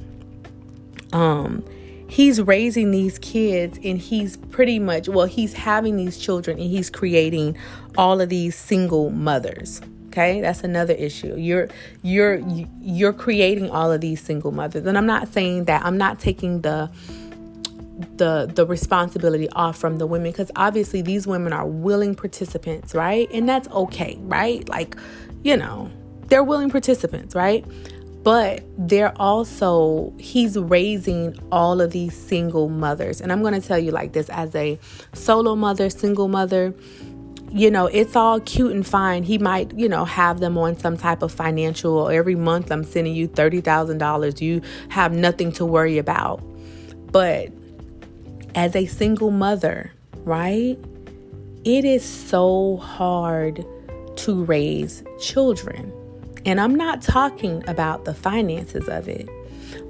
Um 1.12 1.64
he's 2.12 2.42
raising 2.42 2.90
these 2.90 3.18
kids 3.20 3.78
and 3.82 3.98
he's 3.98 4.36
pretty 4.36 4.78
much 4.78 5.08
well 5.08 5.24
he's 5.24 5.54
having 5.54 5.96
these 5.96 6.18
children 6.18 6.58
and 6.58 6.68
he's 6.70 6.90
creating 6.90 7.56
all 7.96 8.20
of 8.20 8.28
these 8.28 8.54
single 8.54 9.08
mothers. 9.08 9.80
Okay? 10.08 10.42
That's 10.42 10.62
another 10.62 10.92
issue. 10.92 11.34
You're 11.36 11.70
you're 12.02 12.42
you're 12.82 13.14
creating 13.14 13.70
all 13.70 13.90
of 13.90 14.02
these 14.02 14.20
single 14.20 14.52
mothers. 14.52 14.84
And 14.84 14.98
i'm 14.98 15.06
not 15.06 15.32
saying 15.32 15.64
that 15.64 15.82
i'm 15.86 15.96
not 15.96 16.20
taking 16.20 16.60
the 16.60 16.90
the 18.16 18.50
the 18.54 18.66
responsibility 18.66 19.48
off 19.50 19.78
from 19.78 19.96
the 19.96 20.06
women 20.06 20.32
because 20.32 20.50
obviously 20.54 21.00
these 21.00 21.26
women 21.26 21.54
are 21.54 21.66
willing 21.66 22.14
participants 22.14 22.94
right? 22.94 23.26
And 23.32 23.48
that's 23.48 23.68
okay 23.68 24.18
right? 24.20 24.68
Like 24.68 24.96
you 25.42 25.56
know 25.56 25.90
they're 26.26 26.44
willing 26.44 26.68
participants 26.68 27.34
right 27.34 27.64
but 28.22 28.62
they're 28.78 29.16
also 29.20 30.12
he's 30.18 30.56
raising 30.56 31.36
all 31.50 31.80
of 31.80 31.90
these 31.90 32.16
single 32.16 32.68
mothers. 32.68 33.20
And 33.20 33.32
i'm 33.32 33.42
going 33.42 33.60
to 33.60 33.66
tell 33.66 33.78
you 33.78 33.90
like 33.90 34.12
this 34.12 34.28
as 34.30 34.54
a 34.54 34.78
solo 35.12 35.56
mother 35.56 35.90
single 35.90 36.28
mother 36.28 36.74
you 37.50 37.70
know 37.70 37.86
it's 37.86 38.16
all 38.16 38.40
cute 38.40 38.72
and 38.72 38.86
fine. 38.86 39.22
He 39.22 39.38
might 39.38 39.76
you 39.78 39.88
know 39.88 40.04
have 40.04 40.40
them 40.40 40.56
on 40.56 40.78
some 40.78 40.96
type 40.96 41.22
of 41.22 41.32
financial 41.32 42.08
every 42.08 42.34
month 42.34 42.70
i'm 42.70 42.84
sending 42.84 43.14
you 43.14 43.28
$30000 43.28 44.40
you 44.40 44.62
have 44.88 45.12
nothing 45.12 45.52
to 45.52 45.66
worry 45.66 45.98
about. 45.98 46.42
But 47.10 47.52
as 48.54 48.76
a 48.76 48.86
single 48.86 49.30
mother 49.30 49.92
right 50.24 50.78
it 51.64 51.84
is 51.84 52.04
so 52.04 52.76
hard 52.78 53.64
to 54.16 54.44
raise 54.44 55.02
children 55.20 55.92
and 56.44 56.60
I'm 56.60 56.74
not 56.74 57.02
talking 57.02 57.62
about 57.68 58.04
the 58.04 58.14
finances 58.14 58.88
of 58.88 59.08
it. 59.08 59.28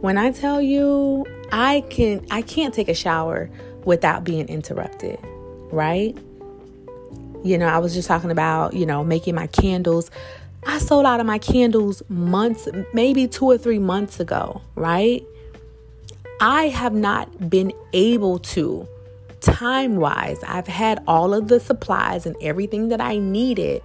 When 0.00 0.18
I 0.18 0.30
tell 0.30 0.60
you 0.60 1.26
I 1.50 1.82
can 1.90 2.24
I 2.30 2.42
can't 2.42 2.72
take 2.72 2.88
a 2.88 2.94
shower 2.94 3.50
without 3.84 4.24
being 4.24 4.48
interrupted, 4.48 5.18
right? 5.70 6.16
You 7.44 7.58
know, 7.58 7.66
I 7.66 7.78
was 7.78 7.94
just 7.94 8.06
talking 8.06 8.30
about, 8.30 8.74
you 8.74 8.86
know, 8.86 9.02
making 9.02 9.34
my 9.34 9.48
candles. 9.48 10.10
I 10.64 10.78
sold 10.78 11.06
out 11.06 11.18
of 11.18 11.26
my 11.26 11.38
candles 11.38 12.02
months, 12.08 12.68
maybe 12.94 13.26
2 13.26 13.44
or 13.46 13.58
3 13.58 13.80
months 13.80 14.20
ago, 14.20 14.62
right? 14.76 15.24
I 16.40 16.68
have 16.68 16.94
not 16.94 17.50
been 17.50 17.72
able 17.92 18.38
to 18.40 18.86
time 19.40 19.96
wise. 19.96 20.38
I've 20.46 20.68
had 20.68 21.02
all 21.08 21.34
of 21.34 21.48
the 21.48 21.58
supplies 21.58 22.26
and 22.26 22.36
everything 22.40 22.88
that 22.88 23.00
I 23.00 23.18
needed 23.18 23.82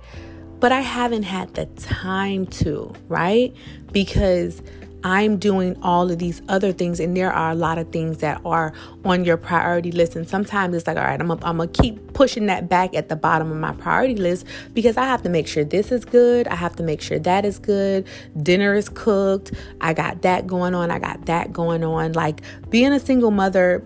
but 0.59 0.71
I 0.71 0.81
haven't 0.81 1.23
had 1.23 1.53
the 1.53 1.65
time 1.65 2.47
to, 2.47 2.93
right? 3.07 3.55
Because 3.91 4.61
I'm 5.03 5.37
doing 5.37 5.77
all 5.83 6.11
of 6.11 6.17
these 6.17 6.41
other 6.49 6.73
things, 6.73 6.99
and 6.99 7.15
there 7.15 7.31
are 7.31 7.51
a 7.51 7.55
lot 7.55 7.77
of 7.77 7.91
things 7.91 8.17
that 8.17 8.41
are 8.43 8.73
on 9.05 9.23
your 9.23 9.37
priority 9.37 9.91
list. 9.91 10.15
And 10.15 10.27
sometimes 10.27 10.75
it's 10.75 10.87
like, 10.87 10.97
all 10.97 11.03
right, 11.03 11.19
I'm 11.19 11.27
gonna 11.27 11.45
I'm 11.45 11.67
keep 11.69 12.13
pushing 12.13 12.47
that 12.47 12.67
back 12.67 12.95
at 12.95 13.07
the 13.07 13.15
bottom 13.15 13.51
of 13.51 13.57
my 13.57 13.73
priority 13.73 14.15
list 14.15 14.45
because 14.73 14.97
I 14.97 15.05
have 15.05 15.21
to 15.23 15.29
make 15.29 15.47
sure 15.47 15.63
this 15.63 15.91
is 15.91 16.03
good. 16.03 16.47
I 16.47 16.55
have 16.55 16.75
to 16.77 16.83
make 16.83 17.01
sure 17.01 17.19
that 17.19 17.45
is 17.45 17.59
good. 17.59 18.07
Dinner 18.41 18.73
is 18.73 18.89
cooked. 18.89 19.53
I 19.81 19.93
got 19.93 20.23
that 20.23 20.47
going 20.47 20.73
on. 20.73 20.89
I 20.89 20.99
got 20.99 21.25
that 21.27 21.53
going 21.53 21.83
on. 21.83 22.13
Like 22.13 22.41
being 22.69 22.91
a 22.91 22.99
single 22.99 23.31
mother 23.31 23.83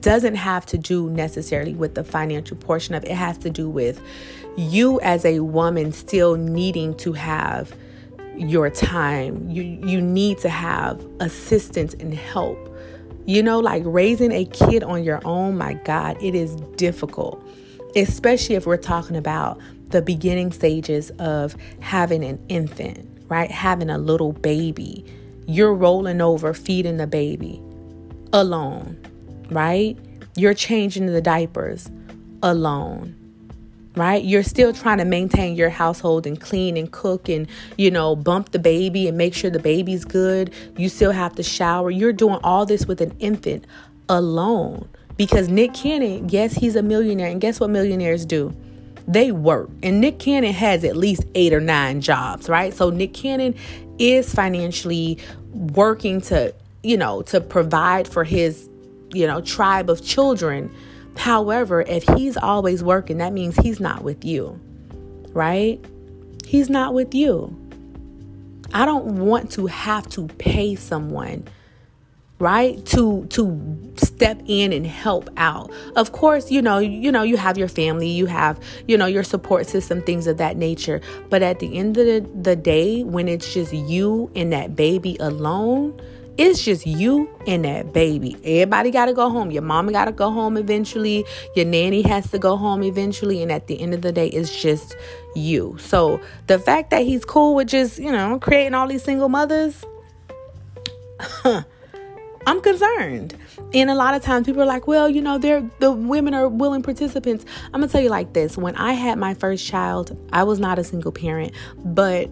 doesn't 0.00 0.36
have 0.36 0.64
to 0.64 0.78
do 0.78 1.10
necessarily 1.10 1.74
with 1.74 1.94
the 1.94 2.04
financial 2.04 2.56
portion 2.56 2.94
of 2.94 3.04
it, 3.04 3.10
it 3.10 3.16
has 3.16 3.36
to 3.38 3.50
do 3.50 3.68
with 3.68 4.00
you 4.56 5.00
as 5.00 5.24
a 5.24 5.40
woman 5.40 5.92
still 5.92 6.36
needing 6.36 6.94
to 6.98 7.12
have 7.12 7.74
your 8.36 8.70
time. 8.70 9.48
You 9.50 9.62
you 9.62 10.00
need 10.00 10.38
to 10.38 10.48
have 10.48 11.04
assistance 11.20 11.94
and 11.94 12.14
help. 12.14 12.58
You 13.26 13.42
know, 13.42 13.58
like 13.58 13.82
raising 13.86 14.32
a 14.32 14.44
kid 14.44 14.82
on 14.82 15.02
your 15.02 15.20
own, 15.24 15.56
my 15.56 15.74
God, 15.74 16.16
it 16.22 16.34
is 16.34 16.56
difficult. 16.76 17.42
Especially 17.96 18.54
if 18.54 18.66
we're 18.66 18.76
talking 18.76 19.16
about 19.16 19.58
the 19.88 20.02
beginning 20.02 20.52
stages 20.52 21.10
of 21.18 21.56
having 21.80 22.24
an 22.24 22.44
infant, 22.48 23.08
right? 23.28 23.50
Having 23.50 23.90
a 23.90 23.98
little 23.98 24.32
baby. 24.32 25.04
You're 25.46 25.74
rolling 25.74 26.20
over 26.20 26.52
feeding 26.54 26.96
the 26.96 27.06
baby 27.06 27.62
alone, 28.32 28.98
right? 29.50 29.96
You're 30.36 30.54
changing 30.54 31.06
the 31.06 31.20
diapers 31.20 31.90
alone 32.42 33.14
right? 33.96 34.24
You're 34.24 34.42
still 34.42 34.72
trying 34.72 34.98
to 34.98 35.04
maintain 35.04 35.54
your 35.54 35.70
household 35.70 36.26
and 36.26 36.40
clean 36.40 36.76
and 36.76 36.90
cook 36.90 37.28
and, 37.28 37.46
you 37.78 37.90
know, 37.90 38.16
bump 38.16 38.50
the 38.50 38.58
baby 38.58 39.06
and 39.06 39.16
make 39.16 39.34
sure 39.34 39.50
the 39.50 39.58
baby's 39.58 40.04
good. 40.04 40.52
You 40.76 40.88
still 40.88 41.12
have 41.12 41.34
to 41.36 41.42
shower. 41.42 41.90
You're 41.90 42.12
doing 42.12 42.40
all 42.42 42.66
this 42.66 42.86
with 42.86 43.00
an 43.00 43.14
infant 43.20 43.66
alone 44.08 44.88
because 45.16 45.48
Nick 45.48 45.74
Cannon, 45.74 46.28
yes, 46.28 46.54
he's 46.54 46.76
a 46.76 46.82
millionaire. 46.82 47.28
And 47.28 47.40
guess 47.40 47.60
what 47.60 47.70
millionaires 47.70 48.26
do? 48.26 48.54
They 49.06 49.30
work. 49.32 49.68
And 49.82 50.00
Nick 50.00 50.18
Cannon 50.18 50.52
has 50.54 50.82
at 50.82 50.96
least 50.96 51.24
eight 51.34 51.52
or 51.52 51.60
nine 51.60 52.00
jobs, 52.00 52.48
right? 52.48 52.72
So 52.72 52.90
Nick 52.90 53.14
Cannon 53.14 53.54
is 53.98 54.32
financially 54.32 55.18
working 55.52 56.20
to, 56.22 56.54
you 56.82 56.96
know, 56.96 57.22
to 57.22 57.40
provide 57.40 58.08
for 58.08 58.24
his, 58.24 58.68
you 59.12 59.26
know, 59.26 59.40
tribe 59.40 59.88
of 59.88 60.04
children 60.04 60.74
However, 61.16 61.82
if 61.82 62.04
he's 62.16 62.36
always 62.36 62.82
working, 62.82 63.18
that 63.18 63.32
means 63.32 63.56
he's 63.56 63.80
not 63.80 64.02
with 64.02 64.24
you, 64.24 64.60
right? 65.32 65.84
He's 66.46 66.68
not 66.68 66.94
with 66.94 67.14
you. 67.14 67.56
I 68.72 68.84
don't 68.84 69.20
want 69.20 69.52
to 69.52 69.66
have 69.66 70.08
to 70.10 70.26
pay 70.26 70.74
someone 70.74 71.46
right 72.40 72.84
to 72.84 73.24
to 73.26 73.92
step 73.94 74.42
in 74.46 74.72
and 74.72 74.84
help 74.84 75.30
out 75.36 75.70
of 75.94 76.10
course 76.10 76.50
you 76.50 76.60
know 76.60 76.78
you 76.78 77.12
know 77.12 77.22
you 77.22 77.36
have 77.36 77.56
your 77.56 77.68
family 77.68 78.08
you 78.08 78.26
have 78.26 78.60
you 78.88 78.98
know 78.98 79.06
your 79.06 79.22
support 79.22 79.66
system 79.66 80.02
things 80.02 80.26
of 80.26 80.36
that 80.36 80.56
nature 80.56 81.00
but 81.30 81.42
at 81.42 81.60
the 81.60 81.78
end 81.78 81.96
of 81.96 82.04
the, 82.04 82.28
the 82.42 82.56
day 82.56 83.04
when 83.04 83.28
it's 83.28 83.54
just 83.54 83.72
you 83.72 84.28
and 84.34 84.52
that 84.52 84.74
baby 84.74 85.16
alone 85.20 85.98
it's 86.36 86.64
just 86.64 86.86
you 86.86 87.28
and 87.46 87.64
that 87.64 87.92
baby. 87.92 88.36
Everybody 88.44 88.90
got 88.90 89.06
to 89.06 89.12
go 89.12 89.30
home. 89.30 89.50
Your 89.50 89.62
mama 89.62 89.92
got 89.92 90.06
to 90.06 90.12
go 90.12 90.30
home 90.30 90.56
eventually. 90.56 91.24
Your 91.54 91.64
nanny 91.64 92.02
has 92.02 92.30
to 92.32 92.38
go 92.38 92.56
home 92.56 92.82
eventually. 92.82 93.42
And 93.42 93.52
at 93.52 93.66
the 93.68 93.80
end 93.80 93.94
of 93.94 94.02
the 94.02 94.12
day, 94.12 94.28
it's 94.28 94.60
just 94.60 94.96
you. 95.36 95.76
So 95.78 96.20
the 96.46 96.58
fact 96.58 96.90
that 96.90 97.02
he's 97.02 97.24
cool 97.24 97.54
with 97.54 97.68
just, 97.68 97.98
you 97.98 98.10
know, 98.10 98.38
creating 98.40 98.74
all 98.74 98.88
these 98.88 99.04
single 99.04 99.28
mothers, 99.28 99.84
I'm 102.46 102.60
concerned. 102.60 103.36
And 103.72 103.90
a 103.90 103.94
lot 103.94 104.14
of 104.14 104.22
times 104.22 104.46
people 104.46 104.62
are 104.62 104.66
like, 104.66 104.86
well, 104.86 105.08
you 105.08 105.22
know, 105.22 105.38
they're 105.38 105.68
the 105.78 105.92
women 105.92 106.34
are 106.34 106.48
willing 106.48 106.82
participants. 106.82 107.44
I'm 107.66 107.80
gonna 107.80 107.88
tell 107.88 108.02
you 108.02 108.10
like 108.10 108.32
this. 108.32 108.56
When 108.56 108.74
I 108.76 108.92
had 108.92 109.18
my 109.18 109.34
first 109.34 109.64
child, 109.64 110.16
I 110.32 110.42
was 110.42 110.58
not 110.58 110.78
a 110.78 110.84
single 110.84 111.12
parent, 111.12 111.52
but 111.76 112.30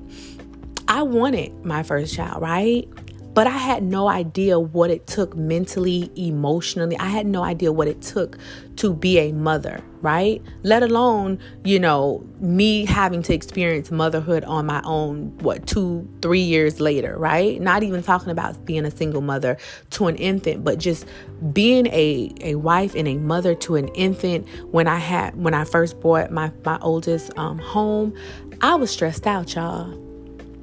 I 0.89 1.03
wanted 1.03 1.65
my 1.65 1.83
first 1.83 2.15
child, 2.15 2.43
right? 2.43 2.89
But 3.35 3.47
I 3.47 3.57
had 3.57 3.83
no 3.83 4.09
idea 4.09 4.59
what 4.59 4.91
it 4.91 5.07
took 5.07 5.35
mentally, 5.37 6.11
emotionally. 6.17 6.99
I 6.99 7.09
had 7.09 7.27
no 7.27 7.43
idea 7.43 7.73
what 7.73 7.89
it 7.89 8.03
took 8.03 8.39
to 8.77 8.93
be 8.93 9.19
a 9.19 9.33
mother, 9.33 9.83
right? 10.03 10.43
Let 10.63 10.83
alone, 10.83 11.39
you 11.65 11.79
know, 11.79 12.27
me 12.41 12.85
having 12.85 13.23
to 13.23 13.35
experience 13.35 13.91
motherhood 13.91 14.45
on 14.45 14.67
my 14.67 14.83
own, 14.85 15.37
what, 15.39 15.67
two, 15.67 16.07
three 16.21 16.41
years 16.41 16.81
later, 16.81 17.17
right? 17.19 17.61
Not 17.61 17.83
even 17.83 18.03
talking 18.03 18.31
about 18.31 18.65
being 18.67 18.85
a 18.85 18.91
single 18.91 19.23
mother 19.23 19.57
to 19.91 20.09
an 20.09 20.17
infant, 20.17 20.63
but 20.63 20.79
just 20.79 21.07
being 21.53 21.87
a, 21.87 22.33
a 22.41 22.57
wife 22.57 22.95
and 22.95 23.09
a 23.09 23.17
mother 23.17 23.55
to 23.57 23.77
an 23.77 23.89
infant 23.89 24.47
when 24.73 24.87
I 24.87 24.99
had, 24.99 25.37
when 25.37 25.55
I 25.55 25.65
first 25.65 26.01
brought 26.01 26.31
my, 26.31 26.53
my 26.65 26.79
oldest 26.81 27.31
um, 27.39 27.59
home, 27.59 28.15
I 28.61 28.75
was 28.75 28.91
stressed 28.91 29.27
out, 29.27 29.55
y'all 29.55 30.12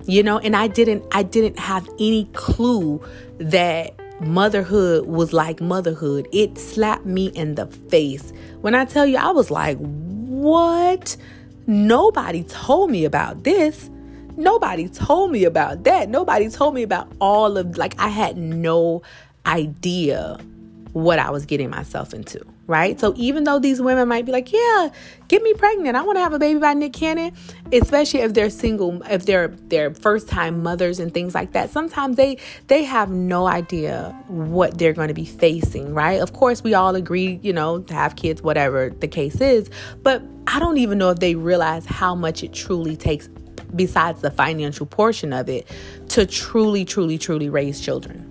you 0.10 0.24
know 0.24 0.40
and 0.40 0.56
i 0.56 0.68
didn't 0.68 1.04
i 1.12 1.22
didn't 1.22 1.60
have 1.60 1.88
any 2.00 2.26
clue 2.34 3.02
that 3.38 3.94
motherhood 4.22 5.06
was 5.06 5.32
like 5.32 5.62
motherhood. 5.62 6.28
It 6.34 6.58
slapped 6.58 7.06
me 7.06 7.28
in 7.28 7.56
the 7.56 7.68
face. 7.68 8.34
When 8.62 8.76
i 8.76 8.86
tell 8.86 9.06
you 9.06 9.18
i 9.18 9.32
was 9.32 9.50
like 9.52 9.78
what? 9.78 11.16
Nobody 11.68 12.44
told 12.44 12.90
me 12.90 13.06
about 13.06 13.44
this. 13.44 13.90
Nobody 14.38 14.88
told 14.88 15.32
me 15.32 15.44
about 15.44 15.84
that. 15.84 16.10
Nobody 16.10 16.50
told 16.50 16.74
me 16.74 16.82
about 16.82 17.12
all 17.20 17.58
of 17.58 17.78
like 17.78 17.96
i 18.00 18.10
had 18.10 18.38
no 18.38 19.02
idea 19.46 20.38
what 20.94 21.20
i 21.20 21.30
was 21.30 21.46
getting 21.46 21.70
myself 21.70 22.14
into 22.14 22.44
right? 22.70 23.00
So 23.00 23.14
even 23.18 23.44
though 23.46 23.58
these 23.58 23.82
women 23.82 24.08
might 24.08 24.26
be 24.26 24.32
like, 24.32 24.54
"Yeah, 24.54 24.90
get 25.28 25.42
me 25.42 25.54
pregnant. 25.56 25.98
I 25.98 26.04
want 26.04 26.18
to 26.18 26.22
have 26.22 26.34
a 26.34 26.40
baby 26.40 26.60
by 26.60 26.76
Nick 26.76 26.94
Cannon," 26.94 27.34
especially 27.74 28.22
if 28.22 28.34
they're 28.34 28.52
single, 28.52 29.02
if 29.10 29.26
they're 29.26 29.50
they're 29.68 29.94
first 29.94 30.30
time 30.30 30.62
mothers 30.62 31.00
and 31.00 31.12
things 31.12 31.34
like 31.34 31.52
that. 31.54 31.72
Sometimes 31.72 32.16
they 32.16 32.38
they 32.68 32.84
have 32.84 33.10
no 33.10 33.48
idea 33.48 34.16
what 34.28 34.78
they're 34.78 34.94
going 34.94 35.08
to 35.08 35.14
be 35.16 35.26
facing, 35.26 35.94
right? 35.94 36.22
Of 36.22 36.34
course, 36.34 36.64
we 36.64 36.76
all 36.76 36.96
agree, 36.96 37.40
you 37.42 37.52
know, 37.52 37.80
to 37.80 37.94
have 37.94 38.16
kids, 38.16 38.44
whatever 38.44 38.92
the 38.92 39.08
case 39.08 39.42
is, 39.42 39.70
but 40.04 40.22
I 40.46 40.60
don't 40.60 40.78
even 40.78 41.00
know 41.00 41.10
if 41.10 41.20
they 41.20 41.36
realize 41.36 41.86
how 41.88 42.14
much 42.14 42.44
it 42.44 42.54
truly 42.54 42.96
takes 42.96 43.28
besides 43.76 44.22
the 44.22 44.32
financial 44.32 44.86
portion 44.86 45.34
of 45.34 45.50
it 45.50 45.68
to 46.10 46.26
truly 46.26 46.86
truly 46.86 47.18
truly 47.18 47.50
raise 47.50 47.82
children. 47.82 48.26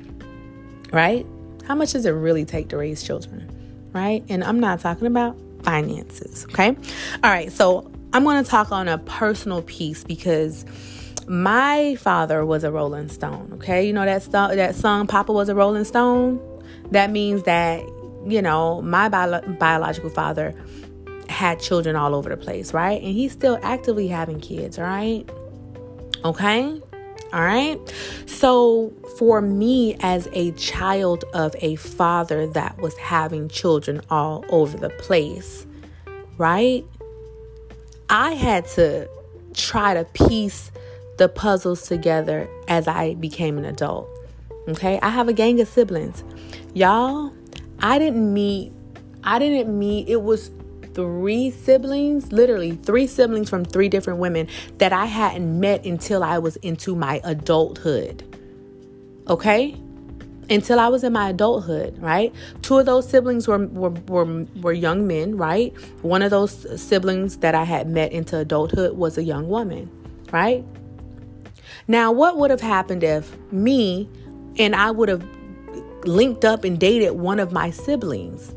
Right? 0.92 1.26
How 1.66 1.74
much 1.74 1.92
does 1.92 2.06
it 2.06 2.10
really 2.10 2.44
take 2.44 2.68
to 2.68 2.76
raise 2.78 3.02
children? 3.02 3.57
Right? 3.92 4.24
And 4.28 4.44
I'm 4.44 4.60
not 4.60 4.80
talking 4.80 5.06
about 5.06 5.36
finances, 5.62 6.44
okay? 6.50 6.68
All 7.22 7.30
right, 7.30 7.52
so 7.52 7.90
I'm 8.12 8.24
going 8.24 8.42
to 8.42 8.48
talk 8.48 8.72
on 8.72 8.88
a 8.88 8.98
personal 8.98 9.62
piece 9.62 10.04
because 10.04 10.64
my 11.26 11.96
father 11.96 12.44
was 12.44 12.64
a 12.64 12.72
Rolling 12.72 13.08
Stone, 13.08 13.50
okay? 13.54 13.86
You 13.86 13.92
know 13.92 14.04
that 14.04 14.22
st- 14.22 14.56
that 14.56 14.74
song 14.74 15.06
Papa 15.06 15.32
was 15.32 15.48
a 15.48 15.54
Rolling 15.54 15.84
Stone? 15.84 16.40
That 16.90 17.10
means 17.10 17.42
that, 17.42 17.82
you 18.26 18.40
know, 18.40 18.80
my 18.82 19.08
bio- 19.08 19.42
biological 19.58 20.10
father 20.10 20.54
had 21.28 21.60
children 21.60 21.96
all 21.96 22.14
over 22.14 22.30
the 22.30 22.36
place, 22.36 22.72
right? 22.72 23.00
And 23.02 23.12
he's 23.12 23.32
still 23.32 23.58
actively 23.62 24.08
having 24.08 24.40
kids, 24.40 24.78
right? 24.78 25.28
Okay? 26.24 26.80
All 27.32 27.42
right. 27.42 27.78
So, 28.26 28.92
for 29.18 29.40
me, 29.40 29.96
as 30.00 30.28
a 30.32 30.52
child 30.52 31.24
of 31.34 31.54
a 31.60 31.76
father 31.76 32.46
that 32.48 32.78
was 32.78 32.96
having 32.96 33.48
children 33.48 34.00
all 34.08 34.44
over 34.48 34.78
the 34.78 34.90
place, 34.90 35.66
right? 36.38 36.84
I 38.08 38.32
had 38.32 38.66
to 38.68 39.08
try 39.52 39.94
to 39.94 40.04
piece 40.04 40.70
the 41.18 41.28
puzzles 41.28 41.82
together 41.86 42.48
as 42.68 42.88
I 42.88 43.14
became 43.14 43.58
an 43.58 43.64
adult. 43.64 44.08
Okay. 44.68 44.98
I 45.00 45.10
have 45.10 45.28
a 45.28 45.32
gang 45.32 45.60
of 45.60 45.68
siblings. 45.68 46.24
Y'all, 46.74 47.32
I 47.80 47.98
didn't 47.98 48.32
meet, 48.32 48.72
I 49.24 49.38
didn't 49.38 49.76
meet, 49.78 50.08
it 50.08 50.22
was 50.22 50.50
three 50.98 51.52
siblings, 51.52 52.32
literally 52.32 52.72
three 52.72 53.06
siblings 53.06 53.48
from 53.48 53.64
three 53.64 53.88
different 53.88 54.18
women 54.18 54.48
that 54.78 54.92
I 54.92 55.04
hadn't 55.04 55.60
met 55.60 55.86
until 55.86 56.24
I 56.24 56.38
was 56.38 56.56
into 56.56 56.96
my 56.96 57.20
adulthood. 57.22 58.24
Okay? 59.28 59.76
Until 60.50 60.80
I 60.80 60.88
was 60.88 61.04
in 61.04 61.12
my 61.12 61.28
adulthood, 61.28 61.96
right? 62.02 62.34
Two 62.62 62.78
of 62.78 62.86
those 62.86 63.08
siblings 63.08 63.46
were, 63.46 63.64
were, 63.68 63.90
were, 64.08 64.44
were 64.60 64.72
young 64.72 65.06
men, 65.06 65.36
right? 65.36 65.72
One 66.02 66.20
of 66.20 66.32
those 66.32 66.82
siblings 66.82 67.36
that 67.36 67.54
I 67.54 67.62
had 67.62 67.88
met 67.88 68.10
into 68.10 68.36
adulthood 68.36 68.98
was 68.98 69.18
a 69.18 69.22
young 69.22 69.48
woman, 69.48 69.88
right? 70.32 70.64
Now, 71.86 72.10
what 72.10 72.38
would 72.38 72.50
have 72.50 72.60
happened 72.60 73.04
if 73.04 73.36
me 73.52 74.10
and 74.58 74.74
I 74.74 74.90
would 74.90 75.08
have 75.08 75.24
linked 76.02 76.44
up 76.44 76.64
and 76.64 76.76
dated 76.76 77.12
one 77.12 77.38
of 77.38 77.52
my 77.52 77.70
siblings? 77.70 78.52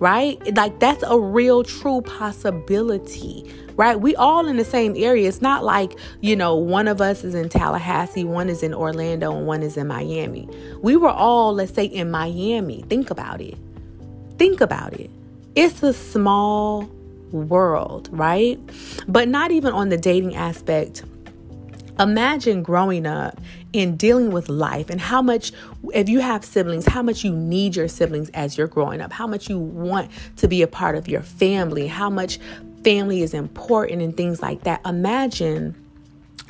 Right? 0.00 0.54
Like 0.54 0.78
that's 0.80 1.02
a 1.06 1.18
real 1.18 1.62
true 1.62 2.02
possibility, 2.02 3.50
right? 3.74 4.00
We 4.00 4.14
all 4.16 4.46
in 4.46 4.56
the 4.56 4.64
same 4.64 4.94
area. 4.96 5.28
It's 5.28 5.42
not 5.42 5.64
like, 5.64 5.98
you 6.20 6.36
know, 6.36 6.54
one 6.56 6.88
of 6.88 7.00
us 7.00 7.24
is 7.24 7.34
in 7.34 7.48
Tallahassee, 7.48 8.24
one 8.24 8.48
is 8.48 8.62
in 8.62 8.74
Orlando, 8.74 9.36
and 9.36 9.46
one 9.46 9.62
is 9.62 9.76
in 9.76 9.86
Miami. 9.86 10.48
We 10.82 10.96
were 10.96 11.10
all, 11.10 11.54
let's 11.54 11.74
say, 11.74 11.84
in 11.84 12.10
Miami. 12.10 12.84
Think 12.88 13.10
about 13.10 13.40
it. 13.40 13.56
Think 14.38 14.60
about 14.60 14.92
it. 14.94 15.10
It's 15.54 15.82
a 15.82 15.92
small 15.92 16.90
world, 17.32 18.08
right? 18.12 18.60
But 19.08 19.28
not 19.28 19.50
even 19.50 19.72
on 19.72 19.88
the 19.88 19.96
dating 19.96 20.36
aspect 20.36 21.02
Imagine 21.98 22.62
growing 22.62 23.06
up 23.06 23.40
and 23.76 23.98
dealing 23.98 24.30
with 24.30 24.48
life 24.48 24.90
and 24.90 25.00
how 25.00 25.22
much, 25.22 25.52
if 25.92 26.08
you 26.08 26.20
have 26.20 26.44
siblings, 26.44 26.86
how 26.86 27.02
much 27.02 27.24
you 27.24 27.32
need 27.32 27.76
your 27.76 27.88
siblings 27.88 28.30
as 28.30 28.56
you're 28.56 28.66
growing 28.66 29.00
up, 29.00 29.12
how 29.12 29.26
much 29.26 29.48
you 29.48 29.58
want 29.58 30.10
to 30.36 30.48
be 30.48 30.62
a 30.62 30.66
part 30.66 30.96
of 30.96 31.08
your 31.08 31.22
family, 31.22 31.86
how 31.86 32.10
much 32.10 32.38
family 32.82 33.22
is 33.22 33.34
important 33.34 34.02
and 34.02 34.16
things 34.16 34.40
like 34.40 34.62
that. 34.64 34.80
Imagine 34.86 35.74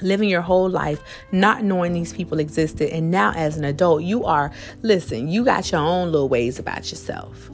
living 0.02 0.28
your 0.28 0.42
whole 0.42 0.68
life 0.68 1.00
not 1.32 1.64
knowing 1.64 1.92
these 1.92 2.12
people 2.12 2.38
existed 2.38 2.90
and 2.90 3.10
now 3.10 3.32
as 3.32 3.56
an 3.56 3.64
adult 3.64 4.02
you 4.02 4.26
are 4.26 4.52
listen 4.82 5.26
you 5.26 5.42
got 5.42 5.72
your 5.72 5.80
own 5.80 6.12
little 6.12 6.28
ways 6.28 6.58
about 6.58 6.90
yourself 6.90 7.48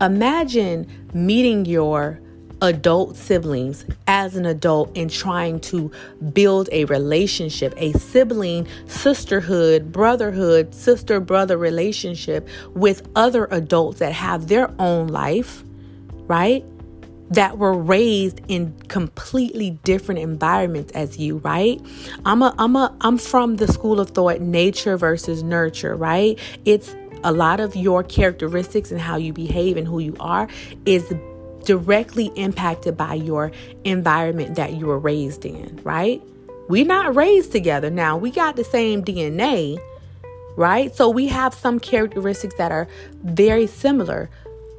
imagine 0.00 0.86
meeting 1.12 1.66
your 1.66 2.18
adult 2.62 3.16
siblings 3.16 3.84
as 4.06 4.36
an 4.36 4.46
adult 4.46 4.96
and 4.96 5.10
trying 5.10 5.60
to 5.60 5.90
build 6.32 6.68
a 6.72 6.84
relationship, 6.86 7.74
a 7.76 7.92
sibling 7.92 8.66
sisterhood, 8.86 9.92
brotherhood, 9.92 10.74
sister 10.74 11.20
brother 11.20 11.56
relationship 11.56 12.48
with 12.74 13.08
other 13.14 13.46
adults 13.50 13.98
that 14.00 14.12
have 14.12 14.48
their 14.48 14.72
own 14.78 15.08
life, 15.08 15.62
right? 16.26 16.64
That 17.30 17.58
were 17.58 17.74
raised 17.74 18.40
in 18.48 18.72
completely 18.88 19.72
different 19.84 20.20
environments 20.20 20.92
as 20.92 21.18
you, 21.18 21.38
right? 21.38 21.80
I'm 22.24 22.42
a 22.42 22.54
I'm 22.58 22.74
a 22.74 22.96
I'm 23.02 23.18
from 23.18 23.56
the 23.56 23.68
school 23.68 24.00
of 24.00 24.10
thought 24.10 24.40
nature 24.40 24.96
versus 24.96 25.42
nurture, 25.42 25.94
right? 25.94 26.38
It's 26.64 26.94
a 27.24 27.32
lot 27.32 27.60
of 27.60 27.76
your 27.76 28.02
characteristics 28.02 28.90
and 28.90 29.00
how 29.00 29.16
you 29.16 29.32
behave 29.32 29.76
and 29.76 29.86
who 29.86 29.98
you 29.98 30.16
are 30.20 30.48
is 30.86 31.12
directly 31.68 32.32
impacted 32.34 32.96
by 32.96 33.12
your 33.12 33.52
environment 33.84 34.54
that 34.54 34.72
you 34.72 34.86
were 34.86 34.98
raised 34.98 35.44
in, 35.44 35.78
right? 35.84 36.22
We're 36.70 36.86
not 36.86 37.14
raised 37.14 37.52
together. 37.52 37.90
Now, 37.90 38.16
we 38.16 38.30
got 38.30 38.56
the 38.56 38.64
same 38.64 39.04
DNA, 39.04 39.78
right? 40.56 40.96
So 40.96 41.10
we 41.10 41.26
have 41.26 41.52
some 41.52 41.78
characteristics 41.78 42.54
that 42.56 42.72
are 42.72 42.88
very 43.22 43.66
similar, 43.66 44.30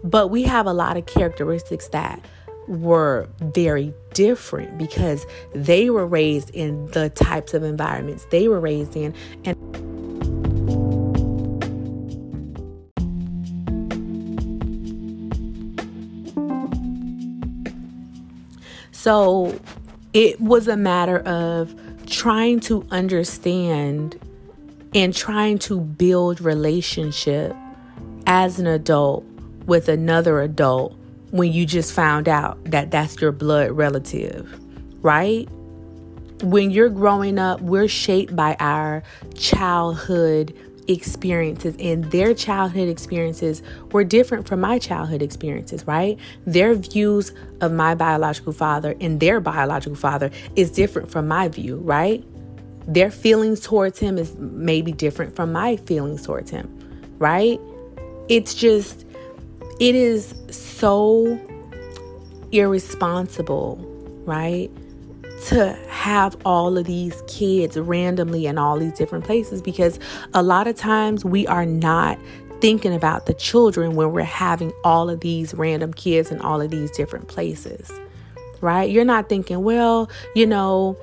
but 0.04 0.30
we 0.30 0.42
have 0.46 0.66
a 0.66 0.74
lot 0.74 0.98
of 0.98 1.06
characteristics 1.06 1.90
that 1.90 2.26
were 2.68 3.30
very 3.40 3.94
different 4.16 4.76
because 4.80 5.28
they 5.54 5.92
were 5.92 6.08
raised 6.08 6.50
in 6.56 6.88
the 6.88 7.10
types 7.10 7.56
of 7.56 7.64
environments 7.64 8.26
they 8.30 8.48
were 8.48 8.60
raised 8.60 8.96
in 8.96 9.14
and 9.44 9.58
So 19.00 19.58
it 20.12 20.42
was 20.42 20.68
a 20.68 20.76
matter 20.76 21.20
of 21.20 21.74
trying 22.06 22.60
to 22.60 22.86
understand 22.92 24.20
and 24.94 25.16
trying 25.16 25.58
to 25.60 25.80
build 25.80 26.42
relationship 26.42 27.56
as 28.28 28.60
an 28.60 28.68
adult 28.68 29.24
with 29.66 29.88
another 29.88 30.42
adult 30.42 30.98
when 31.32 31.54
you 31.54 31.66
just 31.66 31.94
found 31.94 32.28
out 32.28 32.62
that 32.66 32.92
that's 32.92 33.22
your 33.22 33.32
blood 33.32 33.72
relative, 33.72 34.60
right? 35.02 35.48
When 36.42 36.70
you're 36.70 36.90
growing 36.90 37.40
up, 37.40 37.62
we're 37.62 37.88
shaped 37.88 38.36
by 38.36 38.58
our 38.60 39.02
childhood 39.34 40.54
experiences 40.88 41.76
and 41.80 42.06
their 42.12 42.34
childhood 42.34 42.90
experiences 42.90 43.62
were 43.92 44.04
different 44.04 44.48
from 44.48 44.62
my 44.62 44.80
childhood 44.80 45.22
experiences, 45.22 45.86
right? 45.88 46.18
Their 46.46 46.74
views 46.76 47.34
of 47.62 47.72
my 47.72 47.96
biological 47.96 48.54
father 48.54 48.96
and 49.00 49.20
their 49.20 49.40
biological 49.40 49.96
father 49.96 50.32
is 50.56 50.72
different 50.72 51.12
from 51.12 51.28
my 51.28 51.48
view, 51.48 51.78
right? 51.78 52.24
their 52.90 53.12
feelings 53.12 53.60
towards 53.60 54.00
him 54.00 54.18
is 54.18 54.36
maybe 54.38 54.92
different 54.92 55.36
from 55.36 55.52
my 55.52 55.78
feelings 55.78 56.26
towards 56.26 56.50
him, 56.50 56.68
right? 57.20 57.60
It's 58.30 58.56
just, 58.56 59.06
it 59.80 59.94
is 59.94 60.34
so 60.50 61.40
irresponsible, 62.52 63.76
right? 64.26 64.72
To 65.48 65.74
have 65.88 66.38
all 66.46 66.78
of 66.78 66.86
these 66.86 67.24
kids 67.28 67.78
randomly 67.78 68.46
in 68.46 68.58
all 68.58 68.78
these 68.78 68.94
different 68.94 69.26
places 69.26 69.62
because 69.62 69.98
a 70.34 70.44
lot 70.44 70.68
of 70.68 70.76
times 70.76 71.26
we 71.26 71.48
are 71.48 71.66
not 71.66 72.20
thinking 72.62 72.94
about 72.94 73.26
the 73.26 73.34
children 73.34 73.96
when 73.96 74.12
we're 74.12 74.22
having 74.22 74.72
all 74.84 75.10
of 75.10 75.22
these 75.22 75.54
random 75.54 75.94
kids 75.94 76.30
in 76.30 76.40
all 76.42 76.62
of 76.62 76.70
these 76.70 76.92
different 76.92 77.28
places 77.30 77.92
right? 78.62 78.90
You're 78.90 79.06
not 79.06 79.30
thinking 79.30 79.64
well 79.64 80.10
you 80.36 80.46
know 80.46 80.98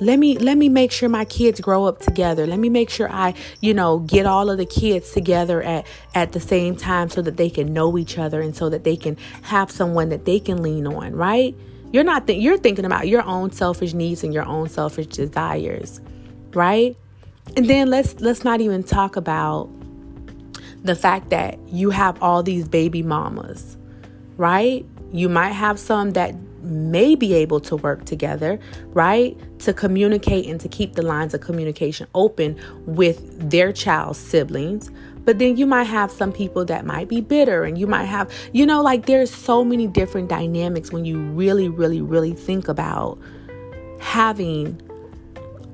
let 0.00 0.18
me 0.18 0.36
let 0.38 0.58
me 0.58 0.68
make 0.68 0.90
sure 0.90 1.08
my 1.08 1.24
kids 1.24 1.60
grow 1.60 1.84
up 1.84 2.00
together. 2.00 2.46
Let 2.46 2.58
me 2.58 2.68
make 2.68 2.90
sure 2.90 3.10
i 3.10 3.34
you 3.60 3.72
know 3.72 4.00
get 4.00 4.26
all 4.26 4.50
of 4.50 4.58
the 4.58 4.66
kids 4.66 5.12
together 5.12 5.62
at 5.62 5.86
at 6.14 6.32
the 6.32 6.40
same 6.40 6.76
time 6.76 7.08
so 7.08 7.22
that 7.22 7.36
they 7.36 7.48
can 7.48 7.72
know 7.72 7.96
each 7.96 8.18
other 8.18 8.40
and 8.40 8.54
so 8.56 8.68
that 8.70 8.84
they 8.84 8.96
can 8.96 9.16
have 9.42 9.70
someone 9.70 10.08
that 10.08 10.24
they 10.24 10.40
can 10.40 10.62
lean 10.62 10.86
on 10.86 11.14
right 11.14 11.54
you're 11.94 12.04
not 12.04 12.26
th- 12.26 12.42
you're 12.42 12.58
thinking 12.58 12.84
about 12.84 13.08
your 13.08 13.22
own 13.22 13.50
selfish 13.52 13.94
needs 13.94 14.24
and 14.24 14.34
your 14.34 14.44
own 14.44 14.68
selfish 14.68 15.06
desires 15.06 16.00
right 16.52 16.96
and 17.56 17.68
then 17.68 17.88
let's 17.88 18.20
let's 18.20 18.44
not 18.44 18.60
even 18.60 18.82
talk 18.82 19.16
about 19.16 19.68
the 20.84 20.94
fact 20.94 21.30
that 21.30 21.58
you 21.68 21.90
have 21.90 22.22
all 22.22 22.42
these 22.42 22.68
baby 22.68 23.02
mamas, 23.02 23.76
right? 24.36 24.84
You 25.12 25.28
might 25.28 25.52
have 25.52 25.78
some 25.78 26.10
that 26.10 26.34
may 26.62 27.14
be 27.14 27.32
able 27.34 27.60
to 27.60 27.76
work 27.76 28.04
together, 28.04 28.58
right? 28.88 29.36
To 29.60 29.72
communicate 29.72 30.46
and 30.46 30.60
to 30.60 30.68
keep 30.68 30.94
the 30.94 31.02
lines 31.02 31.32
of 31.34 31.40
communication 31.40 32.06
open 32.14 32.60
with 32.86 33.50
their 33.50 33.72
child's 33.72 34.18
siblings. 34.18 34.90
But 35.24 35.38
then 35.38 35.56
you 35.56 35.66
might 35.66 35.84
have 35.84 36.10
some 36.10 36.32
people 36.32 36.64
that 36.66 36.84
might 36.84 37.08
be 37.08 37.20
bitter, 37.20 37.64
and 37.64 37.78
you 37.78 37.86
might 37.86 38.04
have, 38.04 38.30
you 38.52 38.66
know, 38.66 38.82
like 38.82 39.06
there's 39.06 39.32
so 39.32 39.64
many 39.64 39.86
different 39.86 40.28
dynamics 40.28 40.92
when 40.92 41.04
you 41.04 41.18
really, 41.18 41.68
really, 41.68 42.02
really 42.02 42.32
think 42.32 42.68
about 42.68 43.18
having 44.00 44.80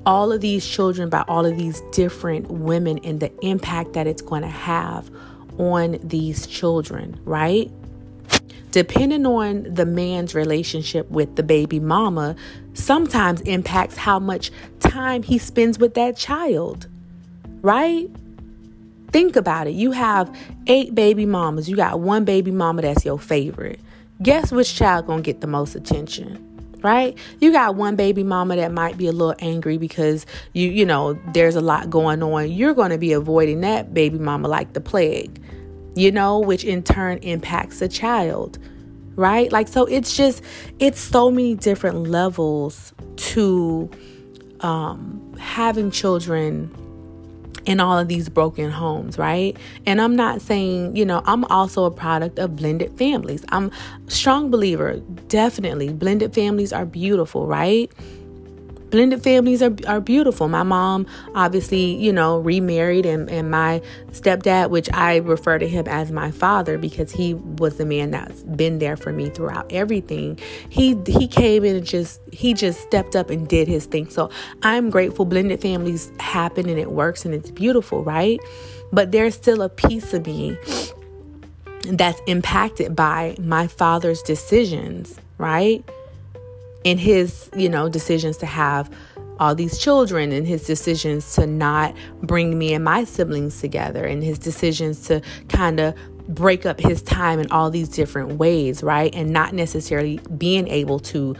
all 0.05 0.31
of 0.31 0.41
these 0.41 0.65
children 0.65 1.09
by 1.09 1.23
all 1.27 1.45
of 1.45 1.57
these 1.57 1.81
different 1.91 2.49
women 2.49 2.97
and 2.99 3.19
the 3.19 3.31
impact 3.45 3.93
that 3.93 4.07
it's 4.07 4.21
going 4.21 4.41
to 4.41 4.47
have 4.47 5.09
on 5.57 5.97
these 6.03 6.47
children, 6.47 7.19
right? 7.23 7.69
Depending 8.71 9.25
on 9.25 9.63
the 9.73 9.85
man's 9.85 10.33
relationship 10.33 11.09
with 11.11 11.35
the 11.35 11.43
baby 11.43 11.79
mama, 11.79 12.35
sometimes 12.73 13.41
impacts 13.41 13.97
how 13.97 14.17
much 14.17 14.49
time 14.79 15.23
he 15.23 15.37
spends 15.37 15.77
with 15.77 15.93
that 15.95 16.15
child, 16.15 16.87
right? 17.61 18.09
Think 19.11 19.35
about 19.35 19.67
it. 19.67 19.71
You 19.71 19.91
have 19.91 20.33
eight 20.67 20.95
baby 20.95 21.25
mamas. 21.25 21.69
You 21.69 21.75
got 21.75 21.99
one 21.99 22.25
baby 22.25 22.51
mama 22.51 22.81
that's 22.83 23.05
your 23.05 23.19
favorite. 23.19 23.79
Guess 24.21 24.51
which 24.51 24.75
child 24.75 25.07
gonna 25.07 25.21
get 25.21 25.41
the 25.41 25.47
most 25.47 25.75
attention? 25.75 26.47
right? 26.83 27.17
You 27.39 27.51
got 27.51 27.75
one 27.75 27.95
baby 27.95 28.23
mama 28.23 28.55
that 28.55 28.71
might 28.71 28.97
be 28.97 29.07
a 29.07 29.11
little 29.11 29.35
angry 29.39 29.77
because 29.77 30.25
you 30.53 30.69
you 30.69 30.85
know 30.85 31.19
there's 31.33 31.55
a 31.55 31.61
lot 31.61 31.89
going 31.89 32.23
on. 32.23 32.51
You're 32.51 32.73
to 32.73 32.97
be 32.97 33.13
avoiding 33.13 33.61
that 33.61 33.93
baby 33.93 34.17
mama 34.17 34.47
like 34.47 34.73
the 34.73 34.81
plague. 34.81 35.41
You 35.95 36.11
know, 36.11 36.39
which 36.39 36.63
in 36.63 36.83
turn 36.83 37.17
impacts 37.19 37.79
the 37.79 37.87
child. 37.87 38.57
Right? 39.15 39.51
Like 39.51 39.67
so 39.67 39.85
it's 39.85 40.15
just 40.15 40.41
it's 40.79 40.99
so 40.99 41.29
many 41.29 41.55
different 41.55 42.07
levels 42.07 42.93
to 43.17 43.89
um 44.61 45.35
having 45.37 45.91
children 45.91 46.73
in 47.65 47.79
all 47.79 47.97
of 47.97 48.07
these 48.07 48.29
broken 48.29 48.71
homes, 48.71 49.17
right? 49.17 49.57
And 49.85 50.01
I'm 50.01 50.15
not 50.15 50.41
saying, 50.41 50.95
you 50.95 51.05
know, 51.05 51.21
I'm 51.25 51.45
also 51.45 51.85
a 51.85 51.91
product 51.91 52.39
of 52.39 52.55
blended 52.55 52.97
families. 52.97 53.45
I'm 53.49 53.71
strong 54.07 54.49
believer, 54.49 54.97
definitely. 55.27 55.93
Blended 55.93 56.33
families 56.33 56.73
are 56.73 56.85
beautiful, 56.85 57.47
right? 57.47 57.91
Blended 58.91 59.23
families 59.23 59.61
are, 59.61 59.73
are 59.87 60.01
beautiful. 60.01 60.47
My 60.47 60.63
mom 60.63 61.07
obviously, 61.33 61.95
you 61.95 62.13
know, 62.13 62.39
remarried 62.39 63.05
and, 63.05 63.29
and 63.29 63.49
my 63.49 63.81
stepdad, 64.11 64.69
which 64.69 64.89
I 64.93 65.17
refer 65.17 65.57
to 65.57 65.67
him 65.67 65.87
as 65.87 66.11
my 66.11 66.29
father 66.29 66.77
because 66.77 67.11
he 67.11 67.33
was 67.33 67.77
the 67.77 67.85
man 67.85 68.11
that's 68.11 68.43
been 68.43 68.79
there 68.79 68.97
for 68.97 69.11
me 69.11 69.29
throughout 69.29 69.71
everything. 69.71 70.37
He 70.69 70.97
he 71.07 71.27
came 71.27 71.63
in 71.63 71.77
and 71.77 71.85
just 71.85 72.21
he 72.31 72.53
just 72.53 72.81
stepped 72.81 73.15
up 73.15 73.29
and 73.29 73.47
did 73.47 73.67
his 73.67 73.85
thing. 73.85 74.09
So 74.09 74.29
I'm 74.61 74.89
grateful 74.89 75.25
blended 75.25 75.61
families 75.61 76.11
happen 76.19 76.69
and 76.69 76.77
it 76.77 76.91
works 76.91 77.25
and 77.25 77.33
it's 77.33 77.49
beautiful, 77.49 78.03
right? 78.03 78.39
But 78.91 79.11
there's 79.11 79.35
still 79.35 79.61
a 79.61 79.69
piece 79.69 80.13
of 80.13 80.25
me 80.25 80.57
that's 81.85 82.21
impacted 82.27 82.95
by 82.95 83.35
my 83.39 83.67
father's 83.67 84.21
decisions, 84.21 85.19
right? 85.37 85.83
In 86.83 86.97
his, 86.97 87.49
you 87.55 87.69
know, 87.69 87.89
decisions 87.89 88.37
to 88.37 88.45
have 88.45 88.89
all 89.39 89.55
these 89.55 89.77
children 89.77 90.31
and 90.31 90.45
his 90.45 90.65
decisions 90.65 91.33
to 91.33 91.47
not 91.47 91.95
bring 92.21 92.57
me 92.57 92.73
and 92.73 92.83
my 92.83 93.03
siblings 93.03 93.59
together 93.59 94.05
and 94.05 94.23
his 94.23 94.37
decisions 94.37 95.07
to 95.07 95.21
kind 95.49 95.79
of 95.79 95.95
break 96.27 96.65
up 96.65 96.79
his 96.79 97.01
time 97.01 97.39
in 97.39 97.51
all 97.51 97.69
these 97.69 97.89
different 97.89 98.33
ways, 98.33 98.83
right? 98.83 99.13
And 99.15 99.31
not 99.31 99.53
necessarily 99.53 100.19
being 100.37 100.67
able 100.67 100.99
to 100.99 101.35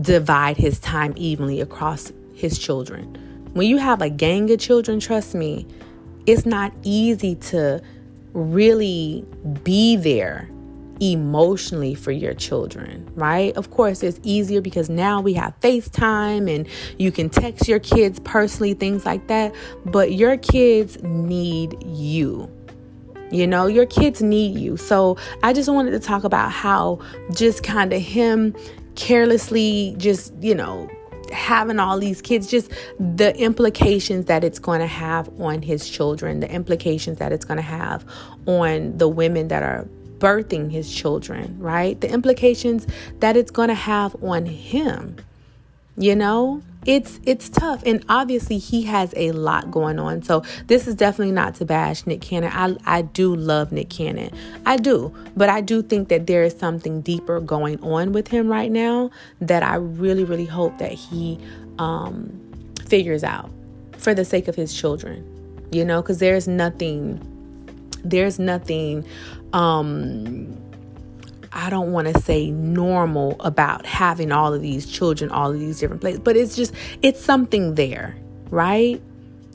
divide 0.00 0.56
his 0.56 0.80
time 0.80 1.14
evenly 1.16 1.60
across 1.60 2.12
his 2.34 2.58
children. 2.58 3.14
When 3.52 3.68
you 3.68 3.78
have 3.78 4.02
a 4.02 4.10
gang 4.10 4.50
of 4.50 4.58
children, 4.58 4.98
trust 4.98 5.34
me, 5.34 5.66
it's 6.26 6.44
not 6.44 6.72
easy 6.82 7.36
to 7.36 7.80
really 8.32 9.24
be 9.62 9.94
there 9.96 10.48
emotionally 11.00 11.94
for 11.94 12.12
your 12.12 12.34
children, 12.34 13.10
right? 13.14 13.56
Of 13.56 13.70
course, 13.70 14.02
it's 14.02 14.20
easier 14.22 14.60
because 14.60 14.88
now 14.88 15.20
we 15.20 15.34
have 15.34 15.58
FaceTime 15.60 16.54
and 16.54 16.68
you 16.98 17.10
can 17.12 17.28
text 17.30 17.68
your 17.68 17.78
kids 17.78 18.20
personally, 18.20 18.74
things 18.74 19.04
like 19.04 19.26
that. 19.28 19.54
But 19.86 20.12
your 20.12 20.36
kids 20.36 21.02
need 21.02 21.82
you. 21.84 22.50
You 23.30 23.46
know, 23.46 23.66
your 23.66 23.86
kids 23.86 24.22
need 24.22 24.58
you. 24.58 24.76
So 24.76 25.16
I 25.42 25.52
just 25.52 25.68
wanted 25.68 25.90
to 25.92 26.00
talk 26.00 26.24
about 26.24 26.52
how 26.52 27.00
just 27.32 27.62
kind 27.62 27.92
of 27.92 28.00
him 28.00 28.54
carelessly 28.94 29.94
just, 29.98 30.32
you 30.40 30.54
know, 30.54 30.88
having 31.32 31.80
all 31.80 31.98
these 31.98 32.22
kids, 32.22 32.46
just 32.46 32.70
the 32.98 33.36
implications 33.36 34.26
that 34.26 34.44
it's 34.44 34.58
going 34.58 34.80
to 34.80 34.86
have 34.86 35.28
on 35.40 35.62
his 35.62 35.88
children, 35.88 36.40
the 36.40 36.50
implications 36.50 37.18
that 37.18 37.32
it's 37.32 37.44
going 37.44 37.56
to 37.56 37.62
have 37.62 38.04
on 38.46 38.96
the 38.98 39.08
women 39.08 39.48
that 39.48 39.62
are 39.62 39.88
birthing 40.24 40.70
his 40.70 40.90
children, 40.90 41.54
right? 41.58 42.00
The 42.00 42.10
implications 42.10 42.86
that 43.20 43.36
it's 43.36 43.50
going 43.50 43.68
to 43.68 43.74
have 43.74 44.16
on 44.24 44.46
him. 44.46 45.16
You 45.98 46.16
know, 46.16 46.62
it's 46.86 47.20
it's 47.24 47.48
tough 47.48 47.82
and 47.86 48.04
obviously 48.08 48.58
he 48.58 48.82
has 48.84 49.12
a 49.16 49.32
lot 49.32 49.70
going 49.70 49.98
on. 49.98 50.22
So 50.22 50.42
this 50.66 50.88
is 50.88 50.94
definitely 50.94 51.32
not 51.32 51.54
to 51.56 51.66
bash 51.66 52.06
Nick 52.06 52.22
Cannon. 52.22 52.50
I 52.52 52.98
I 52.98 53.02
do 53.02 53.34
love 53.34 53.70
Nick 53.70 53.90
Cannon. 53.90 54.30
I 54.64 54.78
do, 54.78 55.14
but 55.36 55.50
I 55.50 55.60
do 55.60 55.82
think 55.82 56.08
that 56.08 56.26
there 56.26 56.42
is 56.42 56.58
something 56.58 57.02
deeper 57.02 57.38
going 57.38 57.78
on 57.80 58.12
with 58.12 58.28
him 58.28 58.48
right 58.48 58.72
now 58.72 59.10
that 59.40 59.62
I 59.62 59.76
really 59.76 60.24
really 60.24 60.46
hope 60.46 60.78
that 60.78 60.92
he 60.92 61.38
um 61.78 62.40
figures 62.86 63.22
out 63.22 63.50
for 63.98 64.14
the 64.14 64.24
sake 64.24 64.48
of 64.48 64.56
his 64.56 64.74
children. 64.74 65.22
You 65.70 65.84
know, 65.84 66.02
cuz 66.02 66.18
there's 66.18 66.48
nothing 66.48 67.20
there's 68.04 68.38
nothing 68.38 69.04
um 69.54 70.60
I 71.54 71.70
don't 71.70 71.92
want 71.92 72.12
to 72.12 72.20
say 72.20 72.50
normal 72.50 73.36
about 73.38 73.86
having 73.86 74.32
all 74.32 74.52
of 74.52 74.60
these 74.60 74.86
children, 74.86 75.30
all 75.30 75.52
of 75.52 75.58
these 75.60 75.78
different 75.78 76.00
places, 76.00 76.20
but 76.20 76.36
it's 76.36 76.56
just, 76.56 76.74
it's 77.00 77.24
something 77.24 77.76
there, 77.76 78.16
right? 78.50 79.00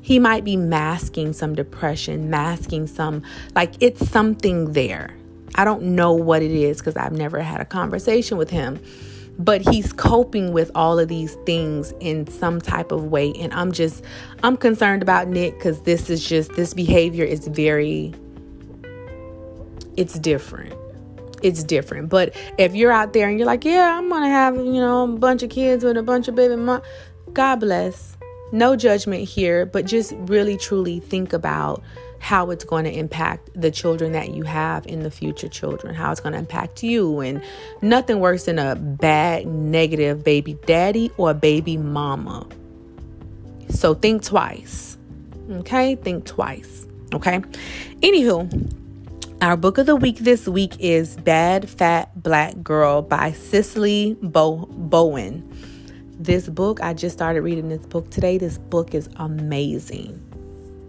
He 0.01 0.17
might 0.17 0.45
be 0.45 0.55
masking 0.55 1.33
some 1.33 1.55
depression, 1.55 2.29
masking 2.29 2.87
some, 2.87 3.21
like 3.53 3.73
it's 3.81 4.09
something 4.09 4.71
there. 4.71 5.13
I 5.55 5.65
don't 5.65 5.81
know 5.81 6.13
what 6.13 6.41
it 6.41 6.51
is 6.51 6.77
because 6.77 6.95
I've 6.95 7.11
never 7.11 7.41
had 7.41 7.59
a 7.59 7.65
conversation 7.65 8.37
with 8.37 8.49
him, 8.49 8.79
but 9.37 9.59
he's 9.61 9.91
coping 9.91 10.53
with 10.53 10.71
all 10.75 10.99
of 10.99 11.09
these 11.09 11.35
things 11.45 11.93
in 11.99 12.27
some 12.27 12.61
type 12.61 12.93
of 12.93 13.05
way. 13.05 13.33
And 13.33 13.53
I'm 13.53 13.73
just, 13.73 14.05
I'm 14.41 14.55
concerned 14.55 15.01
about 15.01 15.27
Nick 15.27 15.55
because 15.55 15.81
this 15.81 16.09
is 16.09 16.25
just, 16.25 16.53
this 16.53 16.73
behavior 16.73 17.25
is 17.25 17.45
very 17.49 18.13
it's 19.97 20.17
different. 20.19 20.73
It's 21.41 21.63
different. 21.63 22.09
But 22.09 22.35
if 22.57 22.75
you're 22.75 22.91
out 22.91 23.13
there 23.13 23.29
and 23.29 23.37
you're 23.37 23.45
like, 23.45 23.63
yeah, 23.63 23.97
I'm 23.97 24.09
to 24.09 24.27
have, 24.27 24.55
you 24.55 24.73
know, 24.73 25.03
a 25.03 25.07
bunch 25.07 25.43
of 25.43 25.49
kids 25.49 25.83
with 25.83 25.97
a 25.97 26.03
bunch 26.03 26.27
of 26.27 26.35
baby 26.35 26.55
mom, 26.55 26.81
God 27.33 27.57
bless. 27.57 28.17
No 28.51 28.75
judgment 28.75 29.23
here, 29.23 29.65
but 29.65 29.85
just 29.85 30.13
really 30.17 30.57
truly 30.57 30.99
think 30.99 31.33
about 31.33 31.83
how 32.19 32.49
it's 32.49 32.65
going 32.65 32.83
to 32.83 32.91
impact 32.91 33.49
the 33.55 33.71
children 33.71 34.11
that 34.11 34.33
you 34.33 34.43
have 34.43 34.85
in 34.87 35.03
the 35.03 35.11
future 35.11 35.47
children, 35.47 35.93
how 35.95 36.11
it's 36.11 36.19
going 36.19 36.33
to 36.33 36.39
impact 36.39 36.83
you. 36.83 37.19
And 37.19 37.41
nothing 37.81 38.19
worse 38.19 38.45
than 38.45 38.59
a 38.59 38.75
bad, 38.75 39.47
negative 39.47 40.23
baby 40.23 40.57
daddy 40.65 41.11
or 41.17 41.33
baby 41.33 41.77
mama. 41.77 42.45
So 43.69 43.93
think 43.93 44.23
twice. 44.23 44.97
Okay? 45.49 45.95
Think 45.95 46.25
twice. 46.25 46.87
Okay? 47.13 47.39
Anywho, 48.01 48.73
our 49.41 49.55
book 49.55 49.77
of 49.77 49.85
the 49.85 49.95
week 49.95 50.17
this 50.17 50.47
week 50.47 50.75
is 50.79 51.15
Bad 51.15 51.69
Fat 51.69 52.21
Black 52.21 52.61
Girl 52.61 53.01
by 53.01 53.31
Sesali 53.31 54.19
Bo- 54.21 54.67
Bowen. 54.69 55.47
This 56.19 56.49
book, 56.49 56.81
I 56.81 56.93
just 56.93 57.15
started 57.15 57.41
reading 57.41 57.69
this 57.69 57.85
book 57.85 58.09
today. 58.09 58.37
This 58.37 58.57
book 58.57 58.93
is 58.93 59.07
amazing. 59.15 60.21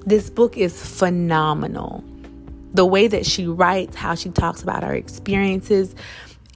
This 0.05 0.30
book 0.30 0.57
is 0.57 0.84
phenomenal. 0.84 2.03
The 2.74 2.84
way 2.84 3.07
that 3.07 3.24
she 3.24 3.46
writes, 3.46 3.94
how 3.94 4.16
she 4.16 4.30
talks 4.30 4.62
about 4.64 4.82
her 4.82 4.94
experiences, 4.94 5.94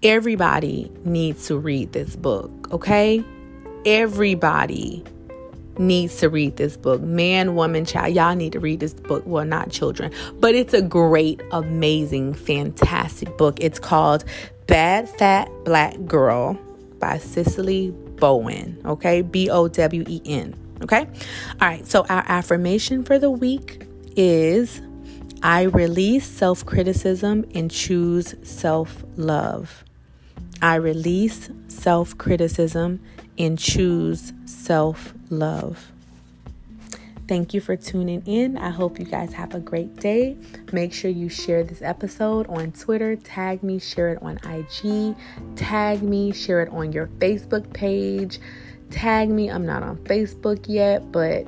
everybody 0.02 0.90
needs 1.04 1.46
to 1.46 1.56
read 1.56 1.92
this 1.92 2.16
book, 2.16 2.72
okay? 2.72 3.24
Everybody 3.86 5.04
needs 5.78 6.16
to 6.18 6.28
read 6.28 6.56
this 6.56 6.76
book. 6.76 7.00
Man, 7.00 7.54
woman, 7.54 7.84
child, 7.84 8.14
y'all 8.14 8.34
need 8.34 8.52
to 8.52 8.60
read 8.60 8.80
this 8.80 8.94
book. 8.94 9.22
Well, 9.26 9.44
not 9.44 9.70
children, 9.70 10.12
but 10.40 10.54
it's 10.54 10.74
a 10.74 10.82
great, 10.82 11.42
amazing, 11.52 12.34
fantastic 12.34 13.36
book. 13.36 13.58
It's 13.60 13.78
called 13.78 14.24
Bad 14.66 15.08
Fat 15.08 15.50
Black 15.64 16.04
Girl 16.06 16.58
by 16.98 17.18
Sesali 17.18 17.92
Bowen. 18.16 18.80
Okay, 18.84 19.22
B 19.22 19.50
O 19.50 19.68
W 19.68 20.04
E 20.06 20.22
N. 20.24 20.54
Okay, 20.82 21.06
all 21.60 21.68
right. 21.68 21.86
So, 21.86 22.04
our 22.08 22.24
affirmation 22.26 23.04
for 23.04 23.18
the 23.18 23.30
week 23.30 23.86
is 24.16 24.80
I 25.42 25.62
release 25.62 26.26
self 26.26 26.64
criticism 26.64 27.44
and 27.54 27.70
choose 27.70 28.34
self 28.42 29.04
love. 29.16 29.84
I 30.62 30.76
release 30.76 31.50
self 31.68 32.16
criticism 32.16 33.00
and 33.38 33.58
choose 33.58 34.32
self 34.44 35.14
love. 35.30 35.90
Thank 37.26 37.54
you 37.54 37.60
for 37.62 37.74
tuning 37.74 38.22
in. 38.26 38.58
I 38.58 38.68
hope 38.68 38.98
you 38.98 39.06
guys 39.06 39.32
have 39.32 39.54
a 39.54 39.60
great 39.60 39.96
day. 39.96 40.36
Make 40.72 40.92
sure 40.92 41.10
you 41.10 41.30
share 41.30 41.64
this 41.64 41.80
episode 41.80 42.46
on 42.48 42.72
Twitter, 42.72 43.16
tag 43.16 43.62
me, 43.62 43.78
share 43.78 44.10
it 44.10 44.22
on 44.22 44.38
IG, 44.44 45.16
tag 45.56 46.02
me, 46.02 46.32
share 46.32 46.60
it 46.60 46.68
on 46.68 46.92
your 46.92 47.06
Facebook 47.18 47.72
page. 47.72 48.40
Tag 48.94 49.28
me. 49.28 49.50
I'm 49.50 49.66
not 49.66 49.82
on 49.82 49.96
Facebook 49.98 50.66
yet, 50.68 51.10
but 51.10 51.46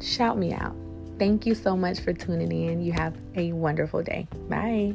shout 0.00 0.38
me 0.38 0.54
out. 0.54 0.74
Thank 1.18 1.46
you 1.46 1.54
so 1.54 1.76
much 1.76 2.00
for 2.00 2.12
tuning 2.12 2.50
in. 2.50 2.82
You 2.82 2.92
have 2.92 3.14
a 3.36 3.52
wonderful 3.52 4.02
day. 4.02 4.26
Bye. 4.48 4.94